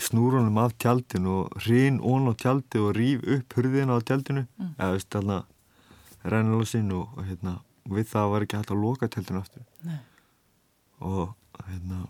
snúrunum 0.00 0.60
af 0.62 0.76
tjaldinu 0.80 1.42
og 1.42 1.58
hrin 1.66 1.98
ón 2.00 2.30
á 2.30 2.32
tjaldi 2.38 2.80
og 2.80 2.94
rýf 2.96 3.26
upp 3.36 3.58
hurðina 3.58 3.98
á 3.98 4.00
tjaldinu 4.00 4.46
mm. 4.46 4.72
eða 4.78 4.94
veist, 4.94 5.10
þarna 5.12 5.42
rænalósin 6.22 6.94
og, 6.96 7.12
og 7.18 7.26
hérna, 7.28 7.58
við 7.90 8.08
það 8.14 8.32
var 8.32 8.46
ekki 8.46 8.60
hægt 8.60 8.74
að 8.74 8.82
loka 8.86 9.10
tjaldinu 9.10 9.42
aftur 9.42 9.66
Nei. 9.84 10.00
og 11.02 11.34
hérna 11.66 12.04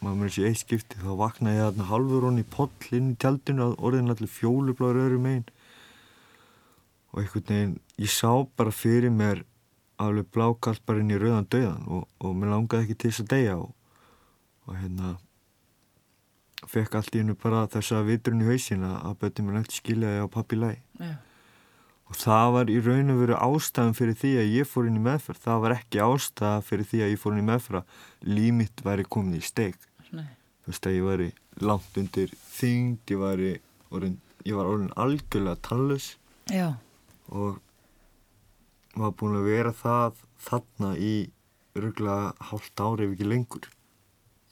maður 0.00 0.18
mér 0.22 0.34
sé 0.34 0.46
eitt 0.46 0.62
skipti 0.62 1.00
þá 1.02 1.12
vaknaði 1.18 1.58
ég 1.58 1.68
þarna 1.68 1.90
halvur 1.90 2.26
honni 2.28 2.44
í 2.44 2.50
poll 2.54 2.70
inn 2.94 3.12
í 3.12 3.18
tjaldinu 3.18 3.70
og 3.70 3.86
orðin 3.88 4.12
allir 4.12 4.30
fjólubláður 4.30 5.04
öðrum 5.04 5.30
einn 5.32 5.46
og 7.12 7.22
einhvern 7.22 7.46
veginn, 7.48 7.78
ég 7.98 8.12
sá 8.12 8.30
bara 8.56 8.74
fyrir 8.74 9.10
mér 9.10 9.42
alveg 9.98 10.28
blákalt 10.34 10.84
bara 10.86 11.02
inn 11.02 11.10
í 11.10 11.18
rauðan 11.18 11.48
döðan 11.50 11.88
og, 11.90 12.04
og 12.22 12.36
mér 12.38 12.54
langaði 12.54 12.86
ekki 12.86 12.98
til 12.98 13.10
þess 13.10 13.24
að 13.24 13.32
deyja 13.32 13.56
og, 13.58 13.72
og 14.68 14.76
hérna 14.78 15.14
fekk 16.68 16.98
allt 16.98 17.16
í 17.16 17.22
hennu 17.22 17.34
bara 17.38 17.66
þessa 17.70 18.02
vitrun 18.06 18.44
í 18.44 18.48
hausin 18.48 18.84
að 18.86 19.16
böti 19.22 19.46
mér 19.46 19.58
nætti 19.58 19.80
skiljaði 19.80 20.22
á 20.22 20.26
pappi 20.30 20.58
læg 20.58 20.78
Já. 21.00 21.12
og 22.06 22.20
það 22.22 22.54
var 22.56 22.72
í 22.72 22.78
raun 22.86 23.14
og 23.14 23.20
veru 23.24 23.38
ástæðan 23.48 23.98
fyrir 23.98 24.18
því 24.22 24.32
að 24.42 24.54
ég 24.58 24.70
fór 24.70 24.88
inn 24.90 25.00
í 25.00 25.04
meðferð 25.08 25.44
það 25.44 25.62
var 25.64 25.76
ekki 25.78 26.02
ástæða 26.06 26.54
fyrir 26.70 26.90
því 26.92 27.04
að 27.04 27.14
ég 27.14 27.22
fór 27.22 27.34
inn 27.34 27.42
í 27.42 27.48
meðferð 27.50 27.82
að 27.82 28.34
límitt 28.38 28.84
væri 28.86 29.06
komin 29.08 29.38
í 29.38 29.44
steik. 29.44 29.87
Þú 30.68 30.72
veist 30.74 30.86
að 30.90 30.96
ég 30.98 31.06
væri 31.08 31.28
langt 31.64 31.96
undir 32.02 32.34
þyngd 32.58 33.12
ég, 33.14 33.20
væri, 33.22 33.52
orðin, 33.94 34.18
ég 34.44 34.58
var 34.58 34.68
orðin 34.68 34.92
algjörlega 35.00 35.62
tallus 35.64 36.10
Já. 36.52 36.74
og 37.32 37.56
var 38.98 39.14
búin 39.16 39.38
að 39.38 39.48
vera 39.48 39.72
það 39.72 40.20
þarna 40.44 40.92
í 41.00 41.12
röglega 41.78 42.32
hálft 42.50 42.80
ári 42.82 43.06
ef 43.08 43.14
ekki 43.16 43.28
lengur 43.30 43.68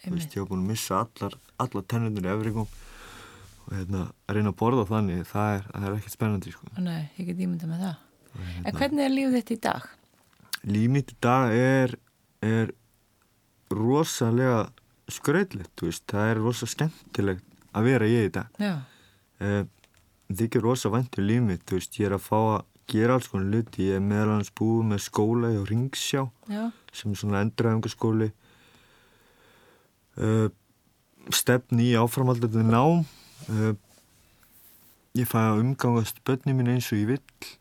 þú 0.04 0.14
veist, 0.14 0.32
ég 0.36 0.42
var 0.44 0.50
búin 0.54 0.64
að 0.64 0.70
missa 0.72 1.00
allar, 1.04 1.36
allar 1.62 1.86
tennundur 1.90 2.26
í 2.28 2.32
efringum 2.32 2.66
og 3.66 3.70
hérna, 3.74 4.02
að 4.30 4.36
reyna 4.38 4.52
að 4.54 4.58
borða 4.60 4.84
þannig 4.88 5.24
það 5.26 5.52
er, 5.56 5.64
er 5.82 5.94
ekkert 5.96 6.14
spennandi 6.14 6.52
sko. 6.54 6.68
Nei, 6.78 7.08
ég 7.18 7.26
get 7.26 7.40
ímynda 7.42 7.66
með 7.66 7.80
það. 7.82 7.96
Hérna, 8.36 8.62
En 8.70 8.76
hvernig 8.78 9.02
er 9.02 9.10
lífið 9.14 9.34
þetta 9.40 9.54
í 9.56 9.60
dag? 9.66 9.88
líf 10.66 10.90
mitt 10.94 11.10
í 11.10 11.16
dag 11.26 11.54
er, 11.56 11.94
er 12.46 12.70
rosalega 13.74 14.68
skröðlegt, 15.12 15.82
það 16.10 16.30
er 16.30 16.40
rosa 16.42 16.66
skemmtilegt 16.66 17.44
að 17.76 17.88
vera 17.90 18.08
ég 18.10 18.28
í 18.28 18.32
dag. 18.34 18.62
Eh, 19.38 19.62
þykir 20.32 20.64
rosa 20.64 20.90
vænt 20.90 21.18
um 21.20 21.26
líf 21.28 21.44
mitt, 21.44 21.64
þú 21.68 21.78
veist, 21.78 21.98
ég 22.00 22.08
er 22.08 22.16
að 22.16 22.24
fá 22.26 22.38
að 22.38 22.64
gera 22.90 23.16
alls 23.16 23.28
konar 23.30 23.50
luti, 23.50 23.88
ég 23.90 23.98
er 23.98 24.04
meðal 24.04 24.36
hans 24.36 24.52
búið 24.54 24.90
með 24.92 25.02
skóla 25.06 25.50
hjá 25.52 25.62
Ringsjá 25.66 26.22
Já. 26.50 26.62
sem 26.94 27.12
er 27.12 27.20
svona 27.20 27.42
endurhæfingaskóli 27.42 28.30
uh, 30.22 30.48
stefni 31.34 31.90
í 31.90 31.98
áframaldandi 31.98 32.62
nám. 32.66 33.04
Uh, 33.50 33.74
ég 35.18 35.28
fæ 35.28 35.38
að 35.42 35.62
umgangast 35.64 36.22
börni 36.26 36.54
mín 36.54 36.70
eins 36.76 36.90
og 36.92 37.02
ég 37.02 37.16
vill. 37.16 37.52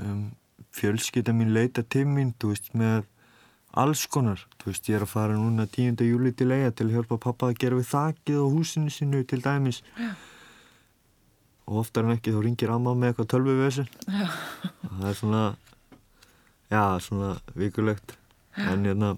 Um, 0.00 0.30
fjölskytta 0.74 1.34
mín 1.36 1.52
leita 1.54 1.84
til 1.84 2.06
mín 2.08 2.32
þú 2.40 2.54
veist 2.54 2.72
með 2.78 3.04
alls 3.78 4.06
konar 4.10 4.42
þú 4.60 4.72
veist 4.72 4.88
ég 4.90 4.98
er 4.98 5.04
að 5.06 5.12
fara 5.12 5.38
núna 5.38 5.66
10. 5.70 6.02
júli 6.06 6.32
til 6.34 6.50
eiga 6.50 6.72
til 6.74 6.88
að 6.88 6.98
hjálpa 6.98 7.18
pappa 7.22 7.50
að 7.50 7.60
gera 7.62 7.78
við 7.78 7.88
þakið 7.92 8.42
á 8.42 8.46
húsinu 8.50 8.90
sinu 8.90 9.22
til 9.24 9.40
dæmis 9.44 9.82
Já. 9.94 10.10
og 11.70 11.82
oftar 11.84 12.06
en 12.06 12.16
ekki 12.16 12.34
þá 12.34 12.40
ringir 12.44 12.72
amma 12.74 12.94
með 12.98 13.12
eitthvað 13.12 13.30
tölvuvesen 13.34 13.90
Já. 14.08 14.26
það 14.82 15.10
er 15.12 15.18
svona 15.22 15.42
já 16.70 16.84
svona 17.02 17.34
vikulegt 17.54 18.16
en 18.56 18.86
hérna 18.86 19.16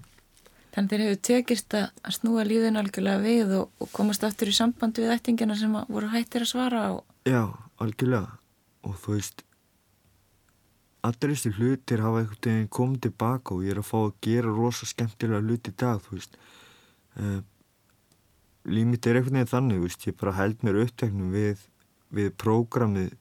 Þannig 0.72 0.88
þeir 0.88 1.02
hefur 1.04 1.18
tekist 1.28 1.74
að 1.76 2.12
snúa 2.16 2.46
lífin 2.48 2.80
algjörlega 2.80 3.20
við 3.20 3.50
og, 3.58 3.72
og 3.76 3.90
komast 3.92 4.22
aftur 4.24 4.48
í 4.48 4.54
samband 4.56 4.96
við 4.96 5.12
ættingina 5.12 5.56
sem 5.60 5.74
voru 5.88 6.08
hættir 6.08 6.46
að 6.46 6.52
svara 6.54 6.84
og 6.94 7.28
Já, 7.28 7.44
algjörlega 7.76 8.38
og 8.88 8.96
þú 9.02 9.18
veist 9.18 9.44
allir 11.02 11.32
þessi 11.34 11.50
hlutir 11.56 12.02
hafa 12.02 12.20
einhvern 12.22 12.44
veginn 12.46 12.68
komið 12.70 13.00
tilbaka 13.08 13.56
og 13.56 13.64
ég 13.66 13.74
er 13.74 13.80
að 13.82 13.88
fá 13.88 13.96
að 13.98 14.12
gera 14.22 14.52
rosa 14.54 14.86
skemmtilega 14.86 15.42
hluti 15.42 15.72
í 15.72 15.78
dag 15.82 16.02
þú 16.04 16.14
veist. 16.14 16.36
Uh, 17.18 17.40
límit 18.70 19.06
er 19.06 19.18
einhvern 19.18 19.40
veginn 19.40 19.50
þannig 19.50 19.80
þú 19.80 19.88
veist, 19.88 20.06
ég 20.06 20.18
bara 20.20 20.36
held 20.36 20.62
mér 20.62 20.78
uppteknum 20.84 21.32
við, 21.34 21.64
við 22.14 22.30
prógramið 22.38 23.16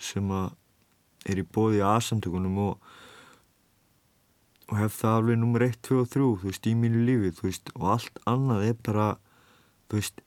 sem 0.00 0.32
að 0.32 0.48
er 1.28 1.42
í 1.42 1.44
bóði 1.44 1.82
í 1.82 1.84
aðsamtökunum 1.84 2.56
og, 2.64 2.88
og 4.70 4.78
hef 4.80 4.96
það 5.02 5.18
alveg 5.18 5.40
nummer 5.42 5.66
1, 5.66 5.76
2 5.90 6.00
og 6.00 6.08
3 6.14 6.24
þú 6.24 6.48
veist, 6.48 6.70
í 6.70 6.74
mínu 6.80 7.04
lífi 7.04 7.34
þú 7.36 7.48
veist, 7.50 7.70
og 7.76 7.86
allt 7.98 8.24
annað 8.32 8.66
er 8.70 8.80
bara 8.88 9.10
þú 9.90 10.00
veist, 10.00 10.24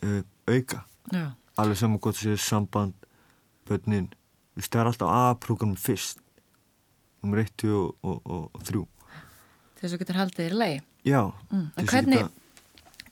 uh, 0.00 0.22
auka. 0.48 0.80
Já, 1.12 1.26
alveg 1.60 1.82
saman 1.82 2.00
gott 2.00 2.16
sér 2.16 2.40
samband 2.40 2.96
börnin, 3.68 4.08
þú 4.54 4.62
veist 4.62 4.72
það 4.72 4.80
er 4.86 4.92
alltaf 4.94 5.16
A-program 5.20 5.76
fyrst 5.76 6.21
1, 7.22 7.50
2 7.56 7.68
og, 7.78 7.94
og, 8.02 8.20
og, 8.26 8.50
og 8.54 8.62
3 8.66 8.86
þess 9.82 9.94
að 9.94 9.98
getur 10.02 10.18
haldið 10.20 10.44
þér 10.46 10.56
leið. 10.62 10.80
já, 11.04 11.22
Mm. 11.50 11.66
Hvernig, 11.76 12.18
geta- 12.18 12.30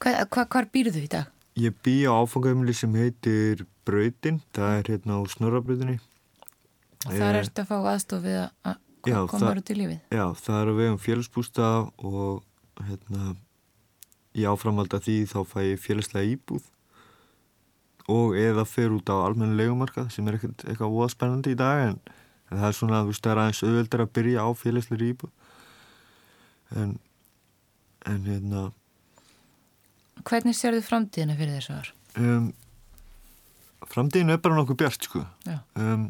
hva, 0.01 0.27
hva, 0.31 0.45
hvar 0.47 0.67
býrðu 0.75 1.03
í 1.05 1.09
dag? 1.09 1.27
ég 1.57 1.75
bý 1.83 1.95
á 2.07 2.13
áfangaumli 2.23 2.75
sem 2.75 2.93
heitir 2.95 3.67
Brautin, 3.85 4.41
það 4.55 4.79
er 4.79 4.83
hérna 4.95 5.19
á 5.19 5.21
Snorrabrautinni 5.29 5.99
Og 7.07 7.13
þar 7.17 7.35
Eh, 7.35 7.41
ertu 7.41 7.63
að 7.63 7.67
fá 7.67 7.77
aðstof 7.95 8.23
við 8.23 8.51
að- 8.65 8.77
koma 9.29 9.55
út 9.57 9.71
í 9.73 9.75
lífið. 9.75 10.01
já, 10.11 10.25
það 10.37 10.61
er 10.63 10.67
að 10.69 10.77
vegum 10.81 10.99
félagsbústað 11.01 11.91
og 12.05 12.43
hérna 12.87 13.37
í 14.37 14.43
áframald 14.47 14.89
að 14.95 15.03
því 15.09 15.17
þá 15.27 15.39
fæ 15.49 15.61
ég 15.73 15.81
félagslega 15.81 16.37
íbúð 16.37 16.63
og 18.11 18.35
eða 18.37 18.65
fer 18.67 18.91
út 18.95 19.09
á 19.11 19.17
almennu 19.27 19.57
legumarkað 19.57 20.11
sem 20.13 20.27
er 20.29 20.35
ekkert 20.39 20.65
eitthvað 20.67 20.93
óða 20.95 21.11
spennandi 21.11 21.53
í 21.55 21.59
dag 21.59 21.89
en, 21.89 22.01
en 22.51 22.59
það 22.59 22.67
er 22.69 22.77
svona, 22.77 23.03
þú 23.05 23.13
veist, 23.13 23.23
það 23.25 23.33
er 23.33 23.43
aðeins 23.45 23.63
auðveldar 23.67 24.05
að 24.05 24.13
byrja 24.19 24.45
á 24.47 24.49
félagslega 24.59 25.09
íbúð. 25.13 25.33
En 26.81 26.99
en 28.09 28.23
hérna 28.25 28.69
Hvernig 30.25 30.57
sérðu 30.57 30.81
framtíðina 30.85 31.37
fyrir 31.37 31.57
þessu 31.59 31.75
ár? 31.77 31.91
um, 32.21 32.47
framtíðinu 33.89 34.35
er 34.35 34.41
bara 34.45 34.57
nokkuð 34.59 34.79
bjart 34.83 35.07
sko. 35.09 35.23
Já, 35.49 35.59
um, 35.81 36.07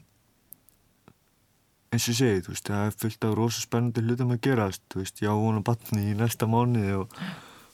eins 1.90 2.06
og 2.06 2.12
ég 2.14 2.18
segi, 2.20 2.42
þú 2.46 2.54
veist, 2.54 2.66
það 2.70 2.86
er 2.86 2.96
fullt 3.02 3.26
af 3.28 3.34
rosa 3.38 3.62
spennandi 3.64 4.04
hlutum 4.06 4.34
að 4.34 4.42
gerast, 4.46 4.82
þú 4.90 5.02
veist, 5.02 5.22
ég 5.22 5.30
á 5.30 5.34
vona 5.38 5.62
batni 5.66 6.04
í 6.12 6.16
næsta 6.18 6.46
mánuði 6.50 6.94
og, 7.00 7.16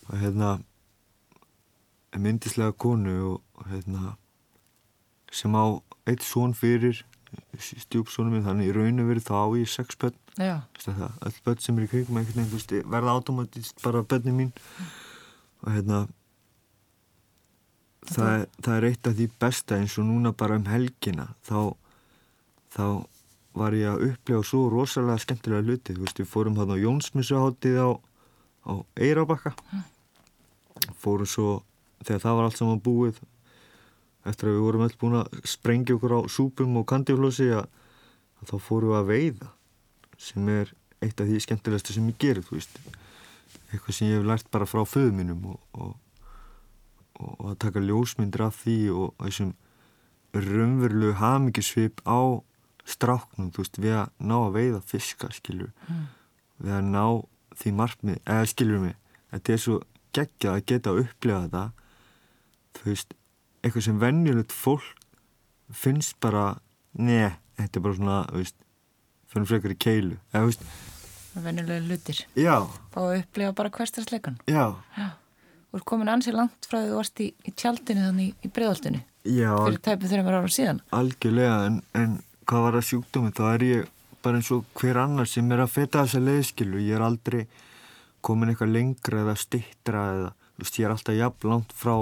og 0.08 0.14
hérna 0.20 0.54
myndislega 2.16 2.72
konu 2.80 3.16
og 3.34 3.66
hérna 3.68 4.14
sem 5.32 5.52
á 5.52 5.64
eitt 6.08 6.24
són 6.24 6.54
fyrir 6.56 7.02
stjúpsónum 7.58 8.32
minn, 8.36 8.44
þannig 8.46 8.68
í 8.70 8.74
raun 8.76 9.00
og 9.02 9.08
verið 9.10 9.26
þá 9.28 9.38
ég 9.60 9.68
sex 9.72 9.96
það, 10.98 11.16
öll 11.28 11.36
börn 11.46 11.60
sem 11.64 11.78
er 11.78 11.86
í 11.86 11.90
kringum 11.92 12.18
veginn, 12.20 12.50
veist, 12.52 12.72
verða 12.92 13.14
automatist 13.16 13.82
bara 13.82 14.02
börni 14.02 14.32
mín. 14.36 14.52
Og 15.64 15.72
hérna 15.72 16.02
það, 18.06 18.28
er- 18.40 18.48
það 18.62 18.76
er 18.76 18.86
eitt 18.90 19.06
af 19.10 19.14
því 19.18 19.28
besta 19.42 19.78
eins 19.80 19.96
og 19.98 20.06
núna 20.10 20.32
bara 20.36 20.56
um 20.60 20.66
helgina 20.70 21.28
þá, 21.48 21.74
þá 22.76 22.84
var 23.56 23.72
ég 23.72 23.88
að 23.88 24.04
upplega 24.10 24.42
svo 24.44 24.66
rosalega 24.70 25.22
skemmtilega 25.24 25.64
hluti, 25.64 25.94
þú 25.96 26.04
veist, 26.04 26.20
við 26.20 26.28
fórum 26.28 26.58
hann 26.60 26.74
á 26.76 26.82
Jónsmissuháttið 26.82 27.78
á, 27.80 27.88
á 28.68 28.72
Eirabakka 29.00 29.54
fórum 31.00 31.26
svo 31.26 31.62
þegar 32.04 32.20
það 32.26 32.36
var 32.36 32.44
allt 32.50 32.60
saman 32.60 32.82
búið 32.84 33.22
eftir 34.30 34.50
að 34.50 34.56
við 34.56 34.64
vorum 34.66 34.86
öll 34.86 34.96
búin 35.00 35.18
að 35.20 35.36
sprengja 35.48 35.96
okkur 35.96 36.16
á 36.16 36.20
súpum 36.32 36.80
og 36.80 36.86
kandiflósi 36.90 37.50
að, 37.56 37.68
að 38.40 38.52
þá 38.52 38.56
fórum 38.68 38.92
við 38.92 38.98
að 39.00 39.10
veiða 39.12 39.52
sem 40.26 40.48
er 40.52 40.72
eitt 41.04 41.20
af 41.20 41.28
því 41.28 41.42
skemmtilegasta 41.44 41.94
sem 41.94 42.08
ég 42.10 42.18
gerir, 42.20 42.46
þú 42.46 42.56
veist. 42.56 42.80
Eitthvað 43.70 43.98
sem 43.98 44.10
ég 44.10 44.20
hef 44.20 44.26
lært 44.26 44.50
bara 44.54 44.68
frá 44.68 44.82
föðu 44.88 45.12
mínum 45.16 45.44
og, 45.52 45.60
og, 45.76 45.94
og, 47.20 47.32
og 47.36 47.46
að 47.52 47.58
taka 47.66 47.84
ljósmyndir 47.84 48.46
af 48.46 48.60
því 48.62 48.78
og 48.96 49.14
þessum 49.22 49.54
raunverulegu 50.36 51.16
hamingisvip 51.20 52.02
á 52.08 52.42
stráknum, 52.86 53.50
þú 53.50 53.64
veist, 53.64 53.80
við 53.82 53.96
að 53.98 54.12
ná 54.22 54.36
að 54.38 54.54
veiða 54.56 54.82
fiska, 54.86 55.30
skilur 55.34 55.72
við 56.62 56.72
að 56.76 56.88
ná 56.92 57.04
því 57.56 57.72
markmið 57.76 58.18
eða 58.22 58.48
skilur 58.50 58.82
mig, 58.82 58.96
þetta 59.32 59.52
er 59.52 59.62
svo 59.62 59.78
geggjað 60.16 60.52
að 60.52 60.66
geta 60.70 60.92
að 60.92 61.00
upplega 61.04 61.40
þetta 61.46 61.64
þú 62.76 62.90
veist, 62.90 63.16
eitthvað 63.66 63.86
sem 63.88 63.98
venjulegt 64.02 64.52
fólk 64.54 64.86
finnst 65.74 66.16
bara 66.22 66.56
neð, 66.96 67.34
þetta 67.58 67.78
er 67.80 67.84
bara 67.86 67.98
svona 67.98 68.18
veist, 68.32 68.56
finnum 69.32 69.48
frekar 69.50 69.74
í 69.74 69.78
keilu. 69.82 70.16
Eða, 70.32 70.44
veist, 70.46 70.62
venjulega 71.36 71.84
hlutir. 71.84 72.20
já, 72.38 72.56
Fá 72.94 73.00
að 73.02 73.18
upplifa 73.20 73.52
bara 73.58 73.72
hverstarsleikan. 73.74 74.38
já. 74.48 74.66
Þú 75.66 75.80
ert 75.80 75.84
komin 75.90 76.08
ansið 76.08 76.36
langt 76.38 76.64
frá 76.70 76.78
því 76.78 76.88
þú 76.92 76.96
varst 76.96 77.20
í, 77.20 77.26
í 77.44 77.52
tjaldinu 77.52 78.04
þannig 78.06 78.46
í, 78.46 78.48
breiðoltinu 78.54 79.00
já, 79.26 79.50
fyrir 79.58 79.80
tæpið 79.84 80.12
þreymur 80.14 80.36
ára 80.38 80.52
síðan. 80.54 80.78
algjörlega 80.94 81.56
en, 81.66 81.80
en 81.98 82.14
hvað 82.48 82.62
var 82.64 82.78
að 82.78 82.86
sjúkdómi 82.88 83.32
þá 83.36 83.42
er 83.50 83.64
ég 83.66 83.90
bara 84.24 84.38
eins 84.40 84.48
og 84.54 84.62
hver 84.78 84.96
annar 85.02 85.28
sem 85.28 85.50
er 85.52 85.60
að 85.66 85.74
feta 85.74 86.04
þessa 86.06 86.22
leiðskilu 86.22 86.80
ég 86.80 86.96
er 86.96 87.04
aldrei 87.04 87.42
komin 88.24 88.54
eitthvað 88.54 88.72
lengra 88.78 89.20
eða 89.26 89.34
stittra 89.42 90.06
eða, 90.14 90.30
þú 90.54 90.64
veist, 90.64 90.78
ég 90.80 90.86
er 90.88 90.94
alltaf 90.96 91.18
jafn 91.18 91.50
langt 91.52 91.76
frá 91.76 91.94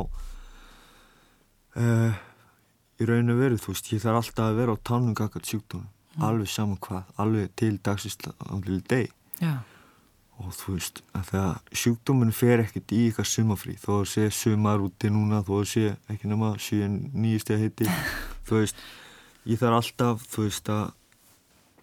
uh, 1.81 2.17
í 3.01 3.09
rauninu 3.09 3.37
verið, 3.39 3.61
þú 3.65 3.75
veist, 3.75 3.93
ég 3.93 4.03
þarf 4.03 4.21
alltaf 4.21 4.49
að 4.49 4.59
vera 4.61 4.75
á 4.75 4.85
tánum 4.87 5.15
kakart 5.19 5.49
sjúkdónum, 5.51 5.87
mm. 6.15 6.27
alveg 6.29 6.51
saman 6.51 6.81
hvað, 6.83 7.07
alveg 7.23 7.55
til 7.59 7.77
dagsist 7.85 8.27
ánlega 8.47 8.83
deg 8.93 9.15
Já. 9.41 9.55
og 10.39 10.53
þú 10.59 10.77
veist, 10.77 11.01
að 11.17 11.31
það 11.33 11.79
sjúkdóminn 11.83 12.35
fer 12.35 12.65
ekkert 12.65 12.95
í 12.95 13.01
eitthvað 13.09 13.31
sumafrí, 13.33 13.77
þó 13.83 13.91
að 14.01 14.11
sé 14.13 14.29
sumar 14.35 14.85
úti 14.85 15.11
núna, 15.13 15.43
þó 15.47 15.55
að 15.61 15.71
sé 15.73 15.87
ekki 16.13 16.31
nema 16.31 16.53
7-9 16.59 17.43
steg 17.43 17.65
hitti, 17.65 17.89
þú 18.47 18.61
veist, 18.61 18.85
ég 19.51 19.61
þarf 19.63 19.81
alltaf, 19.81 20.29
þú 20.31 20.47
veist, 20.47 20.71
að, 20.71 20.87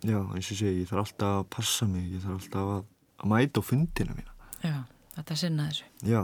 já, 0.08 0.20
eins 0.22 0.54
og 0.54 0.62
segi, 0.64 0.86
ég 0.86 0.92
þarf 0.92 1.04
alltaf 1.06 1.42
að 1.42 1.50
passa 1.58 1.90
mig, 1.90 2.08
ég 2.16 2.24
þarf 2.24 2.40
alltaf 2.40 2.76
að, 2.78 2.88
að 3.20 3.34
mæta 3.36 3.64
á 3.64 3.68
fundina 3.68 4.16
mína. 4.16 4.40
Já, 4.62 4.78
þetta 5.18 5.38
sinna 5.44 5.68
þessu. 5.68 5.92
Já. 6.08 6.24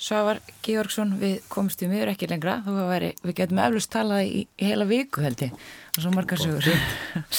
Svavar 0.00 0.40
Georgsson, 0.64 1.12
við 1.20 1.42
komstum 1.52 1.92
yfir 1.92 2.08
ekki 2.14 2.28
lengra, 2.30 2.60
þú 2.64 2.76
var 2.88 3.04
við 3.20 3.34
getum 3.42 3.60
eflust 3.60 3.92
talað 3.92 4.30
í, 4.30 4.44
í 4.56 4.70
heila 4.70 4.86
viku 4.88 5.20
held 5.24 5.44
ég 5.44 5.52
og 5.52 6.00
svo 6.00 6.14
margar 6.14 6.40
sögur. 6.40 6.70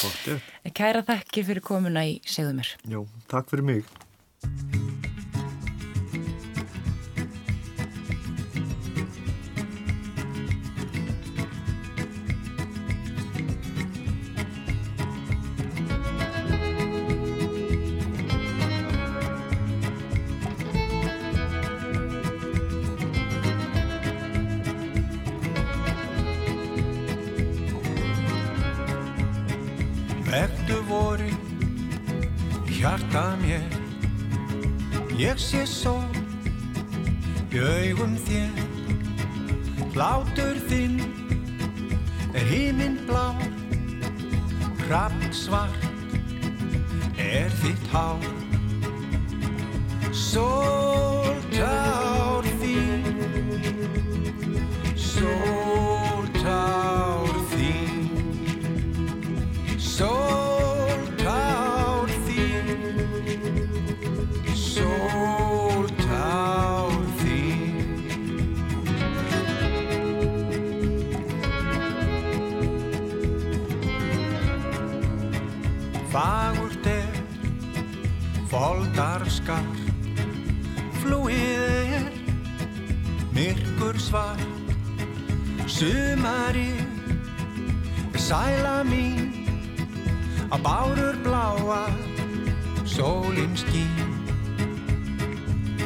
Kæra 0.78 1.02
þakki 1.08 1.46
fyrir 1.48 1.66
komuna 1.66 2.06
í 2.06 2.20
Segðu 2.22 2.60
mér. 2.62 2.76
Já, 2.86 3.02
takk 3.34 3.50
fyrir 3.50 3.66
mig. 3.72 5.10
Ég 35.32 35.38
sé 35.40 35.62
sól 35.64 36.10
í 37.56 37.60
augum 37.64 38.18
þér. 38.26 38.58
Hlátur 39.94 40.60
þinn 40.68 40.98
er 42.36 42.50
híminn 42.50 42.98
blá. 43.08 43.30
Hrapp 44.84 45.24
svart 45.32 45.88
er 47.16 47.48
þitt 47.64 47.88
hár 47.96 48.41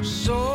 Sól 0.05 0.54